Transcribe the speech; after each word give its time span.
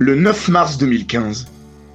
Le 0.00 0.16
9 0.16 0.48
mars 0.48 0.76
2015, 0.78 1.46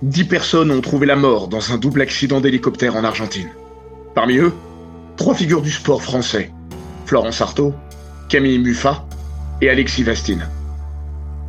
10 0.04 0.24
personnes 0.24 0.72
ont 0.72 0.80
trouvé 0.80 1.06
la 1.06 1.18
mort 1.18 1.50
dans 1.50 1.74
un 1.74 1.78
double 1.78 2.00
accident 2.00 2.40
d'hélicoptère 2.40 2.96
en 2.96 3.04
Argentine. 3.04 3.50
Parmi 4.16 4.38
eux, 4.38 4.54
trois 5.18 5.36
figures 5.36 5.62
du 5.62 5.70
sport 5.70 6.02
français, 6.02 6.50
Florence 7.06 7.42
Artaud, 7.42 7.74
Camille 8.30 8.60
Muffat 8.60 9.06
et 9.60 9.70
Alexis 9.70 10.04
Vastine. 10.04 10.48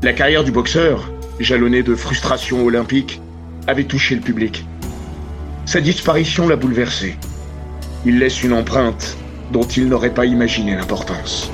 La 0.02 0.12
carrière 0.12 0.42
du 0.42 0.50
boxeur, 0.50 1.08
jalonnée 1.38 1.84
de 1.84 1.94
frustrations 1.94 2.64
olympiques, 2.64 3.22
avait 3.69 3.84
touché 3.84 4.16
le 4.16 4.20
public. 4.20 4.66
Sa 5.66 5.80
disparition 5.80 6.48
l'a 6.48 6.56
bouleversé. 6.56 7.16
Il 8.05 8.19
laisse 8.19 8.42
une 8.42 8.55
empreinte 8.55 9.16
dont 9.53 9.62
il 9.62 9.86
n'aurait 9.86 10.14
pas 10.14 10.25
imaginé 10.27 10.75
l'importance. 10.75 11.53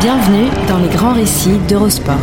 Bienvenue 0.00 0.48
dans 0.66 0.78
les 0.78 0.88
grands 0.88 1.12
récits 1.12 1.58
d'Eurosport. 1.68 2.14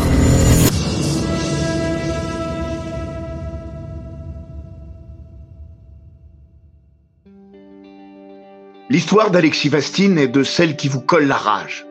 L'histoire 8.89 9.29
d'Alexis 9.29 9.69
Vastine 9.69 10.17
est 10.17 10.27
de 10.27 10.41
celle 10.41 10.75
qui 10.75 10.87
vous 10.87 11.01
colle 11.01 11.27
la 11.27 11.35
rage, 11.35 11.85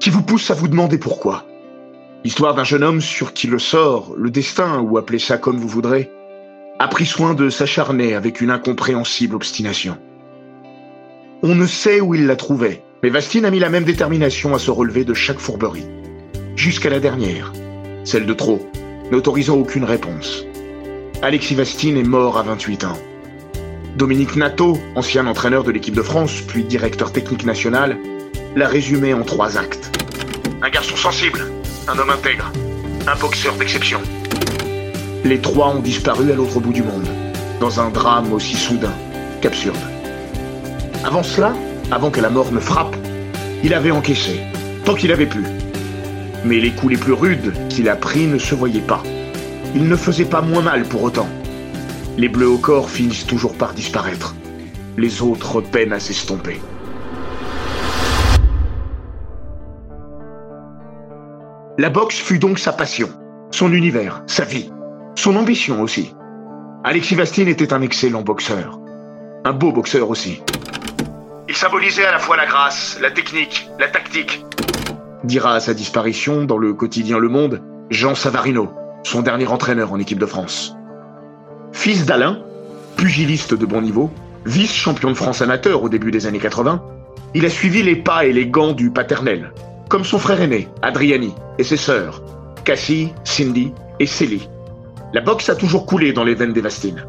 qui 0.00 0.08
vous 0.08 0.22
pousse 0.22 0.50
à 0.50 0.54
vous 0.54 0.66
demander 0.66 0.96
pourquoi. 0.96 1.44
L'histoire 2.24 2.54
d'un 2.54 2.64
jeune 2.64 2.82
homme 2.82 3.02
sur 3.02 3.34
qui 3.34 3.48
le 3.48 3.58
sort, 3.58 4.14
le 4.16 4.30
destin, 4.30 4.80
ou 4.80 4.96
appelez 4.96 5.18
ça 5.18 5.36
comme 5.36 5.58
vous 5.58 5.68
voudrez, 5.68 6.10
a 6.78 6.88
pris 6.88 7.04
soin 7.04 7.34
de 7.34 7.50
s'acharner 7.50 8.14
avec 8.14 8.40
une 8.40 8.50
incompréhensible 8.50 9.34
obstination. 9.34 9.98
On 11.42 11.54
ne 11.54 11.66
sait 11.66 12.00
où 12.00 12.14
il 12.14 12.26
la 12.26 12.36
trouvait, 12.36 12.82
mais 13.02 13.10
Vastine 13.10 13.44
a 13.44 13.50
mis 13.50 13.60
la 13.60 13.68
même 13.68 13.84
détermination 13.84 14.54
à 14.54 14.58
se 14.58 14.70
relever 14.70 15.04
de 15.04 15.14
chaque 15.14 15.38
fourberie. 15.38 15.86
Jusqu'à 16.56 16.90
la 16.90 17.00
dernière, 17.00 17.52
celle 18.04 18.26
de 18.26 18.32
trop, 18.32 18.68
n'autorisant 19.12 19.56
aucune 19.56 19.84
réponse. 19.84 20.44
Alexis 21.22 21.54
Vastine 21.54 21.96
est 21.96 22.02
mort 22.02 22.38
à 22.38 22.42
28 22.42 22.84
ans. 22.84 22.98
Dominique 23.96 24.36
Nato, 24.36 24.78
ancien 24.94 25.26
entraîneur 25.26 25.64
de 25.64 25.70
l'équipe 25.70 25.94
de 25.94 26.02
France, 26.02 26.40
puis 26.40 26.64
directeur 26.64 27.12
technique 27.12 27.44
national, 27.44 27.96
l'a 28.56 28.68
résumé 28.68 29.14
en 29.14 29.22
trois 29.22 29.56
actes. 29.56 29.90
Un 30.62 30.70
garçon 30.70 30.96
sensible, 30.96 31.50
un 31.86 31.98
homme 31.98 32.10
intègre, 32.10 32.50
un 33.06 33.16
boxeur 33.16 33.54
d'exception. 33.56 34.00
Les 35.24 35.40
trois 35.40 35.68
ont 35.68 35.80
disparu 35.80 36.30
à 36.32 36.34
l'autre 36.34 36.60
bout 36.60 36.72
du 36.72 36.82
monde, 36.82 37.08
dans 37.60 37.80
un 37.80 37.90
drame 37.90 38.32
aussi 38.32 38.56
soudain 38.56 38.94
qu'absurde. 39.40 39.76
Avant 41.04 41.22
cela, 41.22 41.54
avant 41.90 42.10
que 42.10 42.20
la 42.20 42.30
mort 42.30 42.52
ne 42.52 42.60
frappe, 42.60 42.96
il 43.64 43.74
avait 43.74 43.90
encaissé, 43.90 44.40
tant 44.84 44.94
qu'il 44.94 45.12
avait 45.12 45.26
pu. 45.26 45.42
Mais 46.44 46.60
les 46.60 46.70
coups 46.70 46.92
les 46.92 46.98
plus 46.98 47.12
rudes 47.12 47.52
qu'il 47.68 47.88
a 47.88 47.96
pris 47.96 48.26
ne 48.26 48.38
se 48.38 48.54
voyaient 48.54 48.80
pas. 48.80 49.02
Il 49.74 49.88
ne 49.88 49.96
faisait 49.96 50.24
pas 50.24 50.42
moins 50.42 50.62
mal 50.62 50.84
pour 50.84 51.02
autant. 51.02 51.28
Les 52.16 52.28
bleus 52.28 52.48
au 52.48 52.58
corps 52.58 52.90
finissent 52.90 53.26
toujours 53.26 53.54
par 53.54 53.74
disparaître. 53.74 54.34
Les 54.96 55.22
autres 55.22 55.60
peinent 55.60 55.92
à 55.92 56.00
s'estomper. 56.00 56.60
La 61.78 61.90
boxe 61.90 62.16
fut 62.16 62.40
donc 62.40 62.58
sa 62.58 62.72
passion, 62.72 63.08
son 63.50 63.72
univers, 63.72 64.22
sa 64.26 64.44
vie, 64.44 64.70
son 65.14 65.36
ambition 65.36 65.80
aussi. 65.80 66.12
Alexis 66.82 67.14
Vastine 67.14 67.48
était 67.48 67.72
un 67.72 67.82
excellent 67.82 68.22
boxeur. 68.22 68.80
Un 69.44 69.52
beau 69.52 69.70
boxeur 69.70 70.10
aussi. 70.10 70.42
Il 71.48 71.56
symbolisait 71.56 72.04
à 72.04 72.12
la 72.12 72.18
fois 72.18 72.36
la 72.36 72.44
grâce, 72.44 72.98
la 73.00 73.10
technique, 73.10 73.70
la 73.78 73.88
tactique. 73.88 74.44
Dira 75.24 75.54
à 75.54 75.60
sa 75.60 75.72
disparition 75.72 76.44
dans 76.44 76.58
le 76.58 76.74
quotidien 76.74 77.18
Le 77.18 77.30
Monde 77.30 77.62
Jean 77.88 78.14
Savarino, 78.14 78.70
son 79.02 79.22
dernier 79.22 79.46
entraîneur 79.46 79.90
en 79.90 79.98
équipe 79.98 80.18
de 80.18 80.26
France. 80.26 80.76
Fils 81.72 82.04
d'Alain, 82.04 82.42
pugiliste 82.98 83.54
de 83.54 83.64
bon 83.64 83.80
niveau, 83.80 84.10
vice-champion 84.44 85.08
de 85.08 85.14
France 85.14 85.40
amateur 85.40 85.82
au 85.82 85.88
début 85.88 86.10
des 86.10 86.26
années 86.26 86.38
80, 86.38 86.82
il 87.32 87.46
a 87.46 87.50
suivi 87.50 87.82
les 87.82 87.96
pas 87.96 88.26
et 88.26 88.32
les 88.32 88.46
gants 88.46 88.72
du 88.72 88.90
paternel, 88.90 89.54
comme 89.88 90.04
son 90.04 90.18
frère 90.18 90.42
aîné, 90.42 90.68
Adriani, 90.82 91.34
et 91.56 91.64
ses 91.64 91.78
sœurs, 91.78 92.22
Cassie, 92.64 93.14
Cindy 93.24 93.72
et 94.00 94.06
Célie. 94.06 94.50
La 95.14 95.22
boxe 95.22 95.48
a 95.48 95.56
toujours 95.56 95.86
coulé 95.86 96.12
dans 96.12 96.24
les 96.24 96.34
veines 96.34 96.52
des 96.52 96.60
Vastines. 96.60 97.06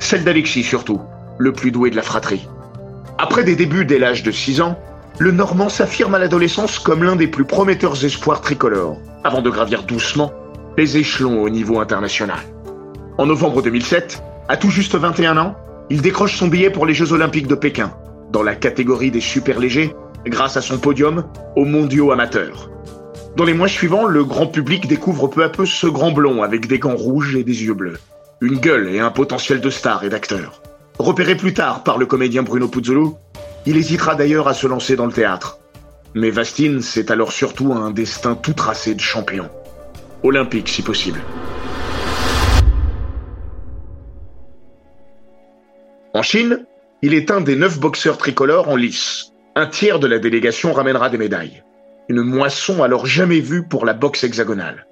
Celle 0.00 0.24
d'Alexis 0.24 0.64
surtout, 0.64 1.00
le 1.38 1.52
plus 1.52 1.70
doué 1.70 1.90
de 1.90 1.96
la 1.96 2.02
fratrie. 2.02 2.48
Après 3.18 3.44
des 3.44 3.56
débuts 3.56 3.86
dès 3.86 3.98
l'âge 3.98 4.22
de 4.22 4.30
6 4.30 4.60
ans, 4.60 4.78
le 5.18 5.30
Normand 5.30 5.70
s'affirme 5.70 6.14
à 6.14 6.18
l'adolescence 6.18 6.78
comme 6.78 7.02
l'un 7.02 7.16
des 7.16 7.26
plus 7.26 7.46
prometteurs 7.46 8.04
espoirs 8.04 8.42
tricolores, 8.42 8.98
avant 9.24 9.40
de 9.40 9.48
gravir 9.48 9.84
doucement 9.84 10.32
les 10.76 10.98
échelons 10.98 11.42
au 11.42 11.48
niveau 11.48 11.80
international. 11.80 12.40
En 13.16 13.24
novembre 13.24 13.62
2007, 13.62 14.22
à 14.48 14.58
tout 14.58 14.68
juste 14.68 14.94
21 14.94 15.38
ans, 15.38 15.56
il 15.88 16.02
décroche 16.02 16.36
son 16.36 16.48
billet 16.48 16.68
pour 16.68 16.84
les 16.84 16.92
Jeux 16.92 17.12
Olympiques 17.12 17.46
de 17.46 17.54
Pékin, 17.54 17.92
dans 18.30 18.42
la 18.42 18.54
catégorie 18.54 19.10
des 19.10 19.22
super 19.22 19.58
légers, 19.58 19.94
grâce 20.26 20.58
à 20.58 20.60
son 20.60 20.76
podium 20.76 21.24
aux 21.56 21.64
mondiaux 21.64 22.12
amateurs. 22.12 22.70
Dans 23.36 23.44
les 23.44 23.54
mois 23.54 23.68
suivants, 23.68 24.04
le 24.04 24.24
grand 24.24 24.46
public 24.46 24.86
découvre 24.86 25.28
peu 25.28 25.42
à 25.42 25.48
peu 25.48 25.64
ce 25.64 25.86
grand 25.86 26.10
blond 26.10 26.42
avec 26.42 26.66
des 26.66 26.78
gants 26.78 26.96
rouges 26.96 27.36
et 27.36 27.44
des 27.44 27.64
yeux 27.64 27.74
bleus. 27.74 27.98
Une 28.42 28.58
gueule 28.58 28.88
et 28.88 29.00
un 29.00 29.10
potentiel 29.10 29.62
de 29.62 29.70
star 29.70 30.04
et 30.04 30.10
d'acteur. 30.10 30.60
Repéré 30.98 31.36
plus 31.36 31.52
tard 31.52 31.82
par 31.82 31.98
le 31.98 32.06
comédien 32.06 32.42
Bruno 32.42 32.68
Puzzolo, 32.68 33.18
il 33.66 33.76
hésitera 33.76 34.14
d'ailleurs 34.14 34.48
à 34.48 34.54
se 34.54 34.66
lancer 34.66 34.96
dans 34.96 35.06
le 35.06 35.12
théâtre. 35.12 35.58
Mais 36.14 36.30
Vastine, 36.30 36.80
c'est 36.80 37.10
alors 37.10 37.32
surtout 37.32 37.72
un 37.72 37.90
destin 37.90 38.34
tout 38.34 38.54
tracé 38.54 38.94
de 38.94 39.00
champion. 39.00 39.50
Olympique 40.22 40.68
si 40.68 40.82
possible. 40.82 41.20
En 46.14 46.22
Chine, 46.22 46.64
il 47.02 47.12
est 47.12 47.30
un 47.30 47.42
des 47.42 47.56
neuf 47.56 47.78
boxeurs 47.78 48.16
tricolores 48.16 48.70
en 48.70 48.76
lice. 48.76 49.32
Un 49.54 49.66
tiers 49.66 50.00
de 50.00 50.06
la 50.06 50.18
délégation 50.18 50.72
ramènera 50.72 51.10
des 51.10 51.18
médailles. 51.18 51.62
Une 52.08 52.22
moisson 52.22 52.82
alors 52.82 53.04
jamais 53.04 53.40
vue 53.40 53.68
pour 53.68 53.84
la 53.84 53.92
boxe 53.92 54.24
hexagonale. 54.24 54.86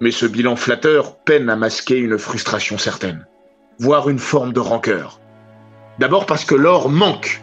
Mais 0.00 0.10
ce 0.10 0.24
bilan 0.24 0.56
flatteur 0.56 1.18
peine 1.18 1.50
à 1.50 1.56
masquer 1.56 1.98
une 1.98 2.18
frustration 2.18 2.78
certaine, 2.78 3.26
voire 3.78 4.08
une 4.08 4.18
forme 4.18 4.54
de 4.54 4.60
rancœur. 4.60 5.20
D'abord 5.98 6.26
parce 6.26 6.44
que 6.44 6.54
l'or 6.54 6.88
manque. 6.88 7.40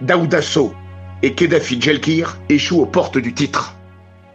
Daoudasso 0.00 0.72
et 1.22 1.34
Kedafi 1.34 1.80
Djelkir 1.80 2.38
échouent 2.48 2.80
aux 2.80 2.86
portes 2.86 3.18
du 3.18 3.34
titre. 3.34 3.74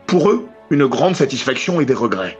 Pour 0.05 0.29
eux, 0.29 0.47
une 0.69 0.85
grande 0.85 1.15
satisfaction 1.15 1.81
et 1.81 1.85
des 1.85 1.93
regrets. 1.93 2.37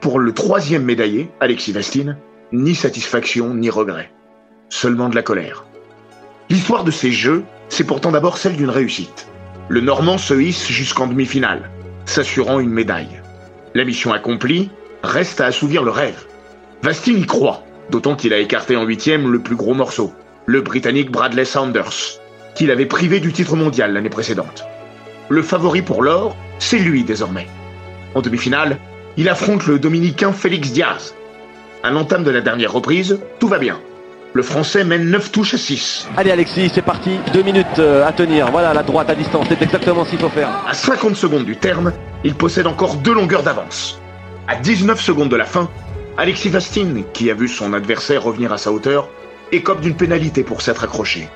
Pour 0.00 0.18
le 0.18 0.32
troisième 0.32 0.84
médaillé, 0.84 1.30
Alexis 1.40 1.72
Vastine, 1.72 2.16
ni 2.52 2.74
satisfaction 2.74 3.54
ni 3.54 3.70
regret. 3.70 4.10
Seulement 4.68 5.08
de 5.08 5.16
la 5.16 5.22
colère. 5.22 5.64
L'histoire 6.48 6.84
de 6.84 6.90
ces 6.90 7.10
jeux, 7.10 7.44
c'est 7.68 7.84
pourtant 7.84 8.12
d'abord 8.12 8.38
celle 8.38 8.56
d'une 8.56 8.70
réussite. 8.70 9.26
Le 9.68 9.80
Normand 9.80 10.18
se 10.18 10.34
hisse 10.34 10.68
jusqu'en 10.68 11.08
demi-finale, 11.08 11.70
s'assurant 12.04 12.60
une 12.60 12.70
médaille. 12.70 13.20
La 13.74 13.84
mission 13.84 14.12
accomplie, 14.12 14.70
reste 15.02 15.40
à 15.40 15.46
assouvir 15.46 15.82
le 15.82 15.90
rêve. 15.90 16.24
Vastine 16.82 17.18
y 17.18 17.26
croit, 17.26 17.64
d'autant 17.90 18.14
qu'il 18.14 18.32
a 18.32 18.38
écarté 18.38 18.76
en 18.76 18.84
huitième 18.84 19.32
le 19.32 19.40
plus 19.40 19.56
gros 19.56 19.74
morceau, 19.74 20.12
le 20.46 20.60
Britannique 20.60 21.10
Bradley 21.10 21.44
Saunders, 21.44 22.20
qu'il 22.54 22.70
avait 22.70 22.86
privé 22.86 23.18
du 23.18 23.32
titre 23.32 23.56
mondial 23.56 23.92
l'année 23.92 24.08
précédente. 24.08 24.64
Le 25.28 25.42
favori 25.42 25.82
pour 25.82 26.02
l'or, 26.02 26.36
c'est 26.60 26.78
lui 26.78 27.02
désormais. 27.02 27.48
En 28.14 28.22
demi-finale, 28.22 28.78
il 29.16 29.28
affronte 29.28 29.66
le 29.66 29.80
Dominicain 29.80 30.32
Félix 30.32 30.70
Diaz. 30.70 31.14
À 31.82 31.90
l'entame 31.90 32.22
de 32.22 32.30
la 32.30 32.40
dernière 32.40 32.72
reprise, 32.72 33.18
tout 33.40 33.48
va 33.48 33.58
bien. 33.58 33.80
Le 34.34 34.42
Français 34.42 34.84
mène 34.84 35.10
9 35.10 35.32
touches 35.32 35.54
à 35.54 35.58
6. 35.58 36.08
Allez 36.16 36.30
Alexis, 36.30 36.70
c'est 36.72 36.82
parti. 36.82 37.18
Deux 37.32 37.42
minutes 37.42 37.78
euh, 37.78 38.06
à 38.06 38.12
tenir. 38.12 38.50
Voilà 38.50 38.72
la 38.72 38.82
droite 38.82 39.10
à 39.10 39.14
distance. 39.14 39.46
C'est 39.48 39.62
exactement 39.62 40.04
ce 40.04 40.10
qu'il 40.10 40.18
faut 40.18 40.28
faire. 40.28 40.50
À 40.68 40.74
50 40.74 41.16
secondes 41.16 41.44
du 41.44 41.56
terme, 41.56 41.92
il 42.22 42.34
possède 42.34 42.66
encore 42.66 42.96
deux 42.96 43.14
longueurs 43.14 43.42
d'avance. 43.42 43.98
À 44.46 44.56
19 44.56 45.00
secondes 45.00 45.30
de 45.30 45.36
la 45.36 45.46
fin, 45.46 45.70
Alexis 46.18 46.50
Vastine, 46.50 47.04
qui 47.14 47.30
a 47.30 47.34
vu 47.34 47.48
son 47.48 47.72
adversaire 47.72 48.22
revenir 48.22 48.52
à 48.52 48.58
sa 48.58 48.72
hauteur, 48.72 49.08
écope 49.52 49.80
d'une 49.80 49.96
pénalité 49.96 50.42
pour 50.42 50.62
s'être 50.62 50.84
accroché. 50.84 51.28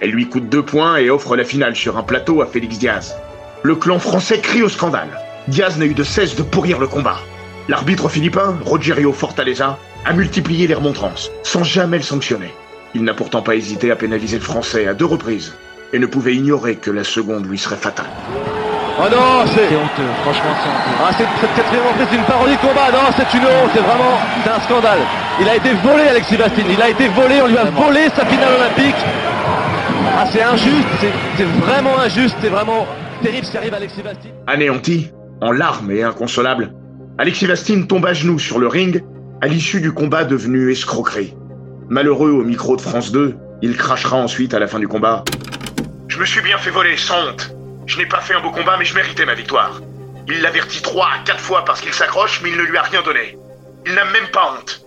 Elle 0.00 0.10
lui 0.10 0.28
coûte 0.28 0.48
deux 0.48 0.62
points 0.62 0.96
et 0.96 1.10
offre 1.10 1.36
la 1.36 1.44
finale 1.44 1.74
sur 1.74 1.96
un 1.96 2.02
plateau 2.02 2.42
à 2.42 2.46
Félix 2.46 2.78
Diaz. 2.78 3.16
Le 3.62 3.74
clan 3.74 3.98
français 3.98 4.40
crie 4.40 4.62
au 4.62 4.68
scandale. 4.68 5.08
Diaz 5.48 5.78
n'a 5.78 5.86
eu 5.86 5.94
de 5.94 6.04
cesse 6.04 6.36
de 6.36 6.42
pourrir 6.42 6.78
le 6.78 6.86
combat. 6.86 7.18
L'arbitre 7.68 8.08
philippin, 8.08 8.56
Rogerio 8.64 9.12
Fortaleza, 9.12 9.78
a 10.04 10.12
multiplié 10.12 10.66
les 10.66 10.74
remontrances, 10.74 11.30
sans 11.42 11.64
jamais 11.64 11.96
le 11.96 12.02
sanctionner. 12.02 12.52
Il 12.94 13.02
n'a 13.02 13.14
pourtant 13.14 13.42
pas 13.42 13.56
hésité 13.56 13.90
à 13.90 13.96
pénaliser 13.96 14.38
le 14.38 14.44
français 14.44 14.86
à 14.86 14.94
deux 14.94 15.04
reprises, 15.04 15.54
et 15.92 15.98
ne 15.98 16.06
pouvait 16.06 16.34
ignorer 16.34 16.76
que 16.76 16.90
la 16.90 17.04
seconde 17.04 17.46
lui 17.46 17.58
serait 17.58 17.76
fatale. 17.76 18.06
Oh 18.98 19.08
non, 19.10 19.44
c'est... 19.46 19.68
C'est 19.68 19.76
honteux, 19.76 20.10
franchement 20.22 20.52
c'est 20.62 20.68
honteux. 20.68 20.96
Ah, 21.04 21.10
c'est 21.16 21.26
cette 21.40 21.54
quatrième 21.54 21.86
reprise, 21.86 22.06
c'est 22.10 22.16
une 22.16 22.24
parodie 22.24 22.56
de 22.56 22.60
combat. 22.60 22.88
Non, 22.92 23.12
c'est 23.16 23.36
une 23.36 23.44
honte, 23.44 23.70
c'est 23.74 23.80
vraiment, 23.80 24.18
c'est 24.42 24.50
un 24.50 24.60
scandale. 24.60 25.00
Il 25.40 25.48
a 25.48 25.56
été 25.56 25.72
volé, 25.84 26.08
Alexis 26.08 26.36
Bastine. 26.36 26.66
Il 26.70 26.80
a 26.80 26.88
été 26.88 27.08
volé, 27.08 27.42
on 27.42 27.46
lui 27.46 27.58
a 27.58 27.64
volé 27.64 28.08
sa 28.14 28.24
finale 28.24 28.54
olympique. 28.56 28.96
Ah, 30.18 30.24
c'est 30.32 30.42
injuste, 30.42 30.88
c'est, 31.36 31.44
vraiment 31.44 31.98
injuste, 31.98 32.36
c'est 32.40 32.48
vraiment 32.48 32.86
terrible 33.22 33.44
ce 33.44 33.50
qui 33.50 33.58
arrive 33.58 33.74
à 33.74 33.76
Alexis 33.76 34.02
Bastine. 34.02 34.30
Anéanti, 34.46 35.10
en 35.42 35.52
larmes 35.52 35.90
et 35.90 36.02
inconsolable, 36.02 36.72
Alexis 37.18 37.44
Vastine 37.44 37.86
tombe 37.86 38.06
à 38.06 38.14
genoux 38.14 38.38
sur 38.38 38.58
le 38.58 38.66
ring 38.66 39.04
à 39.42 39.46
l'issue 39.46 39.82
du 39.82 39.92
combat 39.92 40.24
devenu 40.24 40.72
escroquerie. 40.72 41.34
Malheureux 41.90 42.30
au 42.30 42.44
micro 42.44 42.76
de 42.76 42.80
France 42.80 43.12
2, 43.12 43.36
il 43.60 43.76
crachera 43.76 44.16
ensuite 44.16 44.54
à 44.54 44.58
la 44.58 44.66
fin 44.66 44.78
du 44.78 44.88
combat. 44.88 45.22
Je 46.08 46.18
me 46.18 46.24
suis 46.24 46.40
bien 46.40 46.56
fait 46.56 46.70
voler, 46.70 46.96
sans 46.96 47.28
honte. 47.28 47.55
Je 47.86 47.98
n'ai 47.98 48.06
pas 48.06 48.20
fait 48.20 48.34
un 48.34 48.40
beau 48.40 48.50
combat, 48.50 48.76
mais 48.78 48.84
je 48.84 48.94
méritais 48.94 49.24
ma 49.24 49.34
victoire. 49.34 49.80
Il 50.28 50.40
l'avertit 50.42 50.82
trois 50.82 51.06
à 51.06 51.18
quatre 51.24 51.40
fois 51.40 51.64
parce 51.64 51.80
qu'il 51.80 51.94
s'accroche, 51.94 52.40
mais 52.42 52.50
il 52.50 52.56
ne 52.56 52.62
lui 52.62 52.76
a 52.76 52.82
rien 52.82 53.00
donné. 53.02 53.38
Il 53.86 53.94
n'a 53.94 54.04
même 54.04 54.28
pas 54.32 54.56
honte. 54.58 54.84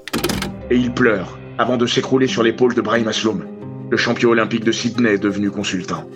Et 0.69 0.75
il 0.75 0.93
pleure, 0.93 1.37
avant 1.57 1.77
de 1.77 1.85
s'écrouler 1.85 2.27
sur 2.27 2.43
l'épaule 2.43 2.73
de 2.73 2.81
Brahim 2.81 3.07
Asloum, 3.07 3.45
le 3.89 3.97
champion 3.97 4.31
olympique 4.31 4.65
de 4.65 4.73
Sydney 4.73 5.17
devenu 5.17 5.49
consultant. 5.49 6.09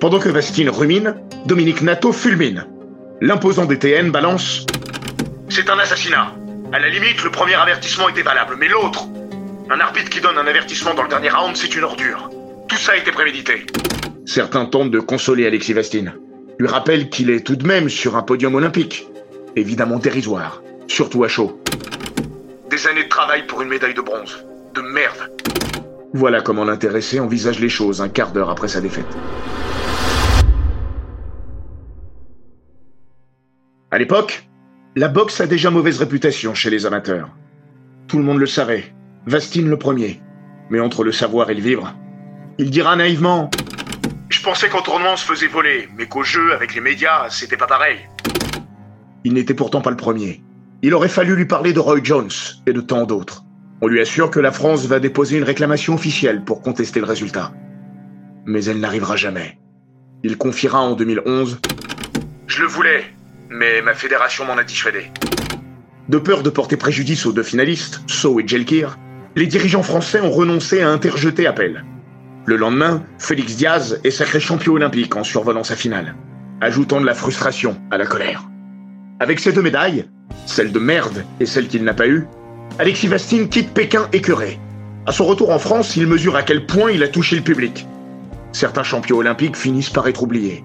Pendant 0.00 0.18
que 0.18 0.30
Vastine 0.30 0.70
rumine, 0.70 1.16
Dominique 1.44 1.82
Nato 1.82 2.12
fulmine. 2.12 2.66
L'imposant 3.20 3.66
DTN 3.66 4.10
balance 4.10 4.66
C'est 5.50 5.68
un 5.68 5.78
assassinat. 5.78 6.32
À 6.72 6.78
la 6.78 6.88
limite, 6.88 7.22
le 7.22 7.30
premier 7.30 7.54
avertissement 7.54 8.08
était 8.08 8.22
valable, 8.22 8.56
mais 8.58 8.68
l'autre 8.68 9.06
Un 9.70 9.78
arbitre 9.78 10.08
qui 10.08 10.20
donne 10.20 10.38
un 10.38 10.46
avertissement 10.46 10.94
dans 10.94 11.02
le 11.02 11.08
dernier 11.08 11.28
round, 11.28 11.56
c'est 11.56 11.76
une 11.76 11.84
ordure. 11.84 12.30
Tout 12.72 12.78
ça 12.78 12.92
a 12.92 12.96
été 12.96 13.12
prémédité. 13.12 13.66
Certains 14.24 14.64
tentent 14.64 14.90
de 14.90 14.98
consoler 14.98 15.46
Alexis 15.46 15.74
Vastine. 15.74 16.14
Lui 16.58 16.66
rappellent 16.66 17.10
qu'il 17.10 17.28
est 17.28 17.46
tout 17.46 17.54
de 17.54 17.66
même 17.66 17.90
sur 17.90 18.16
un 18.16 18.22
podium 18.22 18.54
olympique. 18.54 19.06
Évidemment 19.56 19.98
dérisoire, 19.98 20.62
surtout 20.88 21.22
à 21.22 21.28
chaud. 21.28 21.62
Des 22.70 22.86
années 22.86 23.04
de 23.04 23.08
travail 23.10 23.46
pour 23.46 23.60
une 23.60 23.68
médaille 23.68 23.92
de 23.92 24.00
bronze. 24.00 24.46
De 24.72 24.80
merde. 24.80 25.30
Voilà 26.14 26.40
comment 26.40 26.64
l'intéressé 26.64 27.20
envisage 27.20 27.60
les 27.60 27.68
choses 27.68 28.00
un 28.00 28.08
quart 28.08 28.32
d'heure 28.32 28.48
après 28.48 28.68
sa 28.68 28.80
défaite. 28.80 29.04
À 33.90 33.98
l'époque, 33.98 34.48
la 34.96 35.08
boxe 35.08 35.42
a 35.42 35.46
déjà 35.46 35.68
mauvaise 35.68 35.98
réputation 35.98 36.54
chez 36.54 36.70
les 36.70 36.86
amateurs. 36.86 37.28
Tout 38.08 38.16
le 38.16 38.24
monde 38.24 38.38
le 38.38 38.46
savait, 38.46 38.94
Vastine 39.26 39.68
le 39.68 39.76
premier. 39.76 40.22
Mais 40.70 40.80
entre 40.80 41.04
le 41.04 41.12
savoir 41.12 41.50
et 41.50 41.54
le 41.54 41.60
vivre, 41.60 41.94
il 42.58 42.70
dira 42.70 42.96
naïvement 42.96 43.50
Je 44.28 44.42
pensais 44.42 44.68
qu'en 44.68 44.82
tournoi 44.82 45.12
on 45.12 45.16
se 45.16 45.24
faisait 45.24 45.46
voler, 45.46 45.88
mais 45.96 46.06
qu'au 46.06 46.22
jeu, 46.22 46.52
avec 46.52 46.74
les 46.74 46.80
médias, 46.80 47.28
c'était 47.30 47.56
pas 47.56 47.66
pareil. 47.66 47.98
Il 49.24 49.34
n'était 49.34 49.54
pourtant 49.54 49.80
pas 49.80 49.90
le 49.90 49.96
premier. 49.96 50.42
Il 50.82 50.94
aurait 50.94 51.08
fallu 51.08 51.36
lui 51.36 51.44
parler 51.44 51.72
de 51.72 51.78
Roy 51.78 52.00
Jones 52.02 52.30
et 52.66 52.72
de 52.72 52.80
tant 52.80 53.04
d'autres. 53.04 53.44
On 53.80 53.86
lui 53.86 54.00
assure 54.00 54.30
que 54.30 54.40
la 54.40 54.52
France 54.52 54.86
va 54.86 55.00
déposer 55.00 55.38
une 55.38 55.44
réclamation 55.44 55.94
officielle 55.94 56.44
pour 56.44 56.62
contester 56.62 57.00
le 57.00 57.06
résultat. 57.06 57.52
Mais 58.46 58.64
elle 58.64 58.80
n'arrivera 58.80 59.16
jamais. 59.16 59.58
Il 60.24 60.36
confiera 60.38 60.80
en 60.80 60.94
2011 60.94 61.60
Je 62.46 62.62
le 62.62 62.68
voulais, 62.68 63.04
mais 63.48 63.80
ma 63.82 63.94
fédération 63.94 64.44
m'en 64.44 64.56
a 64.56 64.64
dissuadé. 64.64 65.10
De 66.08 66.18
peur 66.18 66.42
de 66.42 66.50
porter 66.50 66.76
préjudice 66.76 67.26
aux 67.26 67.32
deux 67.32 67.42
finalistes, 67.42 68.02
So 68.08 68.40
et 68.40 68.46
Jelkir, 68.46 68.98
les 69.36 69.46
dirigeants 69.46 69.82
français 69.82 70.20
ont 70.20 70.30
renoncé 70.30 70.82
à 70.82 70.88
interjeter 70.88 71.46
appel. 71.46 71.84
Le 72.44 72.56
lendemain, 72.56 73.04
Félix 73.18 73.54
Diaz 73.54 74.00
est 74.02 74.10
sacré 74.10 74.40
champion 74.40 74.72
olympique 74.72 75.14
en 75.14 75.22
survolant 75.22 75.62
sa 75.62 75.76
finale, 75.76 76.16
ajoutant 76.60 77.00
de 77.00 77.06
la 77.06 77.14
frustration 77.14 77.76
à 77.92 77.98
la 77.98 78.06
colère. 78.06 78.42
Avec 79.20 79.38
ces 79.38 79.52
deux 79.52 79.62
médailles, 79.62 80.06
celle 80.46 80.72
de 80.72 80.78
merde 80.80 81.24
et 81.38 81.46
celle 81.46 81.68
qu'il 81.68 81.84
n'a 81.84 81.94
pas 81.94 82.08
eue, 82.08 82.26
Alexis 82.80 83.06
Vastine 83.06 83.48
quitte 83.48 83.72
Pékin 83.72 84.08
écœuré. 84.12 84.58
À 85.06 85.12
son 85.12 85.24
retour 85.24 85.50
en 85.50 85.60
France, 85.60 85.94
il 85.94 86.08
mesure 86.08 86.34
à 86.34 86.42
quel 86.42 86.66
point 86.66 86.90
il 86.90 87.04
a 87.04 87.08
touché 87.08 87.36
le 87.36 87.42
public. 87.42 87.86
Certains 88.50 88.82
champions 88.82 89.18
olympiques 89.18 89.56
finissent 89.56 89.90
par 89.90 90.08
être 90.08 90.24
oubliés. 90.24 90.64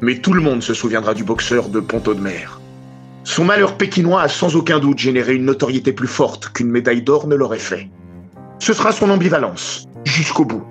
Mais 0.00 0.20
tout 0.20 0.32
le 0.32 0.40
monde 0.40 0.62
se 0.62 0.72
souviendra 0.72 1.12
du 1.12 1.24
boxeur 1.24 1.68
de 1.68 1.80
Ponto 1.80 2.14
de 2.14 2.20
Mer. 2.20 2.58
Son 3.24 3.44
malheur 3.44 3.76
pékinois 3.76 4.22
a 4.22 4.28
sans 4.28 4.56
aucun 4.56 4.78
doute 4.78 4.98
généré 4.98 5.34
une 5.34 5.44
notoriété 5.44 5.92
plus 5.92 6.08
forte 6.08 6.48
qu'une 6.48 6.70
médaille 6.70 7.02
d'or 7.02 7.26
ne 7.26 7.34
l'aurait 7.34 7.58
fait. 7.58 7.90
Ce 8.60 8.72
sera 8.72 8.92
son 8.92 9.10
ambivalence, 9.10 9.86
jusqu'au 10.04 10.46
bout. 10.46 10.64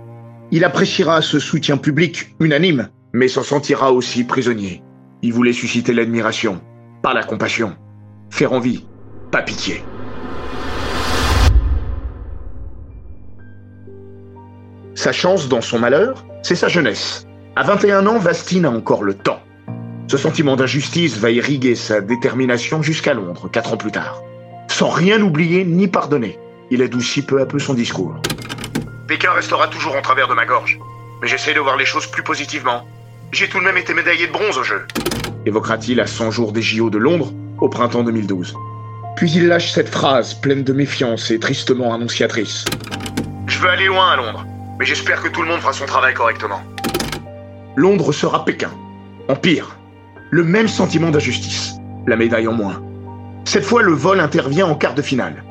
Il 0.50 0.64
appréciera 0.64 1.22
ce 1.22 1.40
soutien 1.40 1.76
public 1.76 2.34
unanime, 2.40 2.88
mais 3.14 3.28
s'en 3.28 3.44
sentira 3.44 3.92
aussi 3.92 4.24
prisonnier. 4.24 4.82
Il 5.22 5.34
voulait 5.34 5.52
susciter 5.52 5.94
l'admiration, 5.94 6.62
pas 7.04 7.14
la 7.14 7.24
compassion. 7.24 7.76
Faire 8.30 8.54
envie, 8.54 8.86
pas 9.30 9.42
pitié. 9.42 9.84
Sa 14.96 15.12
chance 15.12 15.50
dans 15.50 15.62
son 15.62 15.80
malheur, 15.80 16.26
c'est 16.44 16.56
sa 16.56 16.70
jeunesse. 16.70 17.28
À 17.58 17.64
21 17.64 18.08
ans, 18.08 18.18
Vastine 18.18 18.66
a 18.66 18.72
encore 18.72 19.04
le 19.04 19.16
temps. 19.16 19.42
Ce 20.08 20.16
sentiment 20.16 20.56
d'injustice 20.56 21.18
va 21.18 21.30
irriguer 21.30 21.76
sa 21.76 22.00
détermination 22.00 22.82
jusqu'à 22.82 23.14
Londres, 23.14 23.50
quatre 23.52 23.74
ans 23.74 23.78
plus 23.78 23.92
tard. 23.92 24.24
Sans 24.70 24.90
rien 24.90 25.22
oublier 25.22 25.66
ni 25.66 25.90
pardonner, 25.90 26.40
il 26.72 26.82
adoucit 26.82 27.22
peu 27.22 27.42
à 27.42 27.46
peu 27.46 27.60
son 27.60 27.74
discours. 27.74 28.16
Pékin 29.08 29.32
restera 29.32 29.70
toujours 29.70 29.96
en 29.96 30.02
travers 30.02 30.28
de 30.28 30.34
ma 30.34 30.46
gorge, 30.46 30.78
mais 31.22 31.30
j'essaie 31.30 31.54
de 31.54 31.62
voir 31.62 31.78
les 31.78 31.86
choses 31.86 32.08
plus 32.08 32.24
positivement. 32.24 32.86
J'ai 33.32 33.48
tout 33.48 33.60
de 33.60 33.64
même 33.64 33.78
été 33.78 33.94
médaillé 33.94 34.28
de 34.28 34.34
bronze 34.34 34.58
au 34.58 34.64
jeu. 34.64 34.86
Évoquera-t-il 35.46 36.02
à 36.02 36.08
100 36.08 36.32
jours 36.32 36.52
des 36.52 36.62
JO 36.62 36.90
de 36.90 36.98
Londres, 36.98 37.32
au 37.60 37.70
printemps 37.70 38.04
2012. 38.04 38.54
Puis 39.16 39.32
il 39.32 39.48
lâche 39.48 39.72
cette 39.72 39.88
phrase 39.88 40.34
pleine 40.34 40.66
de 40.66 40.74
méfiance 40.74 41.32
et 41.32 41.40
tristement 41.40 41.94
annonciatrice. 41.94 42.66
Je 43.48 43.60
veux 43.60 43.70
aller 43.70 43.86
loin 43.86 44.12
à 44.12 44.18
Londres, 44.18 44.46
mais 44.78 44.86
j'espère 44.86 45.24
que 45.24 45.30
tout 45.30 45.42
le 45.42 45.48
monde 45.48 45.62
fera 45.62 45.72
son 45.72 45.86
travail 45.86 46.14
correctement. 46.14 46.62
Londres 47.78 48.12
sera 48.12 48.44
Pékin. 48.44 48.72
En 49.30 49.36
pire, 49.38 49.78
le 50.32 50.44
même 50.44 50.68
sentiment 50.68 51.12
d'injustice, 51.12 51.76
la 52.08 52.18
médaille 52.18 52.50
en 52.50 52.54
moins. 52.54 52.84
Cette 53.46 53.64
fois, 53.64 53.82
le 53.82 53.94
vol 53.94 54.20
intervient 54.20 54.68
en 54.68 54.76
quart 54.76 54.96
de 54.96 55.02
finale. 55.02 55.46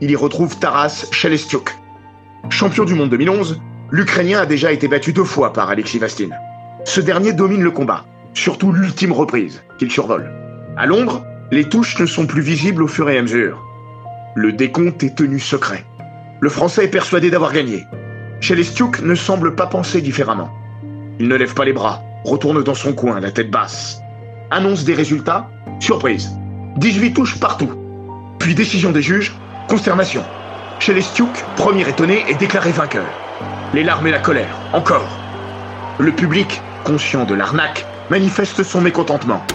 Il 0.00 0.10
y 0.10 0.16
retrouve 0.16 0.58
Taras 0.58 1.06
Chelestiuk. 1.12 1.81
Champion 2.50 2.84
du 2.84 2.94
monde 2.94 3.10
2011, 3.10 3.60
l'Ukrainien 3.90 4.40
a 4.40 4.46
déjà 4.46 4.72
été 4.72 4.88
battu 4.88 5.12
deux 5.12 5.24
fois 5.24 5.52
par 5.52 5.70
Alexis 5.70 5.98
Vastine. 5.98 6.36
Ce 6.84 7.00
dernier 7.00 7.32
domine 7.32 7.62
le 7.62 7.70
combat, 7.70 8.04
surtout 8.34 8.72
l'ultime 8.72 9.12
reprise, 9.12 9.62
qu'il 9.78 9.90
survole. 9.90 10.30
À 10.76 10.86
Londres, 10.86 11.24
les 11.50 11.64
touches 11.68 11.98
ne 11.98 12.06
sont 12.06 12.26
plus 12.26 12.42
visibles 12.42 12.82
au 12.82 12.88
fur 12.88 13.08
et 13.10 13.18
à 13.18 13.22
mesure. 13.22 13.62
Le 14.34 14.52
décompte 14.52 15.02
est 15.02 15.14
tenu 15.14 15.38
secret. 15.38 15.84
Le 16.40 16.48
Français 16.48 16.84
est 16.84 16.88
persuadé 16.88 17.30
d'avoir 17.30 17.52
gagné. 17.52 17.86
Chelestiuk 18.40 19.02
ne 19.02 19.14
semble 19.14 19.54
pas 19.54 19.66
penser 19.66 20.00
différemment. 20.00 20.50
Il 21.20 21.28
ne 21.28 21.36
lève 21.36 21.54
pas 21.54 21.64
les 21.64 21.72
bras, 21.72 22.02
retourne 22.24 22.62
dans 22.64 22.74
son 22.74 22.92
coin, 22.92 23.20
la 23.20 23.30
tête 23.30 23.50
basse. 23.50 24.00
Annonce 24.50 24.84
des 24.84 24.94
résultats, 24.94 25.48
surprise. 25.78 26.30
18 26.76 27.12
touches 27.12 27.38
partout. 27.38 27.70
Puis 28.38 28.54
décision 28.54 28.90
des 28.90 29.02
juges, 29.02 29.32
consternation. 29.68 30.24
Chelestiuk, 30.82 31.30
premier 31.54 31.88
étonné, 31.88 32.24
est 32.28 32.34
déclaré 32.34 32.72
vainqueur. 32.72 33.06
Les 33.72 33.84
larmes 33.84 34.08
et 34.08 34.10
la 34.10 34.18
colère, 34.18 34.58
encore. 34.72 35.08
Le 36.00 36.10
public, 36.10 36.60
conscient 36.82 37.24
de 37.24 37.36
l'arnaque, 37.36 37.86
manifeste 38.10 38.64
son 38.64 38.80
mécontentement. 38.80 39.46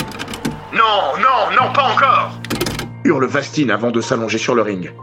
Non, 0.72 1.20
non, 1.20 1.52
non, 1.52 1.74
pas 1.74 1.84
encore 1.84 2.32
hurle 3.04 3.26
Vastine 3.26 3.72
avant 3.72 3.92
de 3.92 4.00
s'allonger 4.00 4.38
sur 4.38 4.56
le 4.56 4.62
ring. 4.62 4.94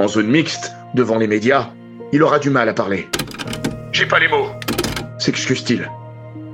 En 0.00 0.08
zone 0.08 0.26
mixte, 0.26 0.72
devant 0.94 1.18
les 1.18 1.28
médias, 1.28 1.68
il 2.10 2.20
aura 2.24 2.40
du 2.40 2.50
mal 2.50 2.68
à 2.68 2.74
parler. 2.74 3.08
J'ai 3.92 4.06
pas 4.06 4.18
les 4.18 4.26
mots, 4.26 4.50
s'excuse-t-il. 5.20 5.88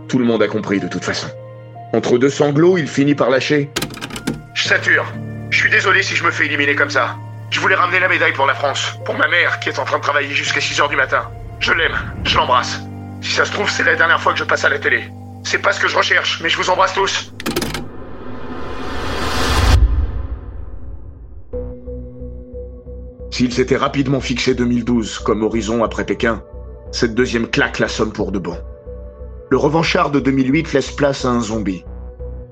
Tout 0.08 0.18
le 0.18 0.26
monde 0.26 0.42
a 0.42 0.46
compris 0.46 0.78
de 0.78 0.88
toute 0.88 1.04
façon. 1.04 1.28
Entre 1.94 2.18
deux 2.18 2.28
sanglots, 2.28 2.76
il 2.76 2.86
finit 2.86 3.14
par 3.14 3.30
lâcher. 3.30 3.70
Je 4.52 4.68
sature. 4.68 5.06
Je 5.48 5.58
suis 5.58 5.70
désolé 5.70 6.02
si 6.02 6.14
je 6.16 6.24
me 6.24 6.30
fais 6.30 6.44
éliminer 6.44 6.74
comme 6.74 6.90
ça. 6.90 7.16
Je 7.54 7.60
voulais 7.60 7.76
ramener 7.76 8.00
la 8.00 8.08
médaille 8.08 8.32
pour 8.32 8.46
la 8.46 8.54
France, 8.54 8.98
pour 9.04 9.14
ma 9.14 9.28
mère 9.28 9.60
qui 9.60 9.68
est 9.68 9.78
en 9.78 9.84
train 9.84 9.98
de 9.98 10.02
travailler 10.02 10.34
jusqu'à 10.34 10.58
6h 10.58 10.88
du 10.88 10.96
matin. 10.96 11.30
Je 11.60 11.72
l'aime, 11.72 11.96
je 12.24 12.36
l'embrasse. 12.36 12.80
Si 13.20 13.30
ça 13.30 13.44
se 13.44 13.52
trouve, 13.52 13.70
c'est 13.70 13.84
la 13.84 13.94
dernière 13.94 14.20
fois 14.20 14.32
que 14.32 14.40
je 14.40 14.44
passe 14.44 14.64
à 14.64 14.68
la 14.68 14.80
télé. 14.80 15.04
C'est 15.44 15.58
pas 15.58 15.70
ce 15.70 15.78
que 15.78 15.86
je 15.86 15.96
recherche, 15.96 16.40
mais 16.42 16.48
je 16.48 16.56
vous 16.56 16.68
embrasse 16.68 16.94
tous. 16.94 17.32
S'il 23.30 23.52
s'était 23.52 23.76
rapidement 23.76 24.20
fixé 24.20 24.56
2012 24.56 25.20
comme 25.20 25.44
horizon 25.44 25.84
après 25.84 26.04
Pékin, 26.04 26.42
cette 26.90 27.14
deuxième 27.14 27.46
claque 27.46 27.78
la 27.78 27.86
somme 27.86 28.12
pour 28.12 28.32
de 28.32 28.40
bon. 28.40 28.58
Le 29.50 29.58
revanchard 29.58 30.10
de 30.10 30.18
2008 30.18 30.72
laisse 30.72 30.90
place 30.90 31.24
à 31.24 31.28
un 31.28 31.40
zombie. 31.40 31.84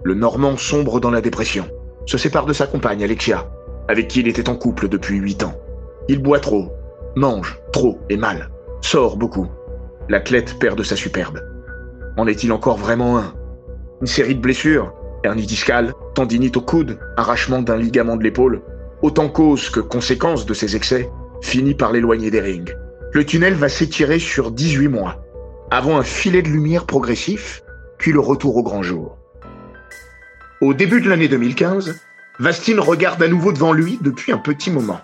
Le 0.05 0.15
Normand 0.15 0.57
sombre 0.57 1.01
dans 1.01 1.11
la 1.11 1.21
dépression, 1.21 1.67
se 2.07 2.19
sépare 2.19 2.47
de 2.47 2.53
sa 2.53 2.69
compagne 2.69 3.03
Alexia, 3.03 3.49
avec 3.89 4.09
qui 4.09 4.21
il 4.21 4.29
était 4.29 4.49
en 4.49 4.57
couple 4.57 4.89
depuis 4.89 5.19
8 5.19 5.45
ans. 5.45 5.55
Il 6.09 6.23
boit 6.23 6.41
trop, 6.41 6.73
mange 7.17 7.59
trop 7.73 7.99
et 8.09 8.17
mal, 8.17 8.51
sort 8.81 9.17
beaucoup. 9.17 9.49
L'athlète 10.09 10.59
perd 10.59 10.79
de 10.79 10.83
sa 10.83 10.97
superbe. 10.97 11.41
En 12.17 12.27
est-il 12.27 12.53
encore 12.53 12.77
vraiment 12.77 13.19
un? 13.19 13.35
Une 14.01 14.07
série 14.07 14.35
de 14.35 14.41
blessures, 14.41 14.93
hernie 15.25 15.47
discale, 15.47 15.93
tendinite 16.15 16.57
au 16.57 16.61
coude, 16.61 16.99
arrachement 17.17 17.62
d'un 17.62 17.77
ligament 17.77 18.17
de 18.17 18.25
l'épaule, 18.25 18.62
autant 19.03 19.29
cause 19.29 19.71
que 19.71 19.81
conséquence 19.81 20.47
de 20.47 20.55
ces 20.55 20.77
excès, 20.77 21.11
finit 21.41 21.75
par 21.75 21.93
l'éloigner 21.93 22.31
des 22.31 22.41
rings. 22.41 22.75
Le 23.12 23.25
tunnel 23.25 23.55
va 23.55 23.69
s'étirer 23.69 24.19
sur 24.19 24.51
18 24.51 24.89
mois, 24.89 25.25
avant 25.71 25.99
un 25.99 26.03
filet 26.03 26.43
de 26.43 26.49
lumière 26.49 26.87
progressif, 26.87 27.62
puis 27.99 28.12
le 28.12 28.21
retour 28.21 28.57
au 28.57 28.62
grand 28.62 28.83
jour. 28.83 29.19
Au 30.61 30.75
début 30.75 31.01
de 31.01 31.09
l'année 31.09 31.29
2015, 31.29 32.01
Vastine 32.39 32.81
regarde 32.81 33.23
à 33.23 33.29
nouveau 33.29 33.53
devant 33.53 33.73
lui 33.73 33.99
depuis 34.01 34.33
un 34.33 34.39
petit 34.39 34.71
moment. 34.71 35.01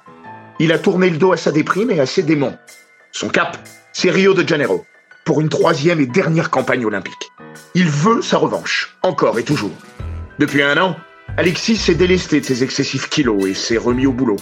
Il 0.58 0.72
a 0.72 0.78
tourné 0.78 1.10
le 1.10 1.18
dos 1.18 1.32
à 1.32 1.36
sa 1.36 1.52
déprime 1.52 1.90
et 1.90 2.00
à 2.00 2.06
ses 2.06 2.22
démons. 2.22 2.56
Son 3.12 3.28
cap, 3.28 3.58
c'est 3.92 4.10
Rio 4.10 4.34
de 4.34 4.46
Janeiro, 4.46 4.86
pour 5.24 5.40
une 5.40 5.48
troisième 5.48 6.00
et 6.00 6.06
dernière 6.06 6.50
campagne 6.50 6.84
olympique. 6.84 7.30
Il 7.74 7.88
veut 7.88 8.22
sa 8.22 8.38
revanche, 8.38 8.96
encore 9.02 9.38
et 9.38 9.44
toujours. 9.44 9.76
Depuis 10.38 10.62
un 10.62 10.80
an, 10.80 10.96
Alexis 11.36 11.76
s'est 11.76 11.94
délesté 11.94 12.40
de 12.40 12.46
ses 12.46 12.64
excessifs 12.64 13.08
kilos 13.08 13.46
et 13.46 13.54
s'est 13.54 13.76
remis 13.76 14.06
au 14.06 14.12
boulot, 14.12 14.38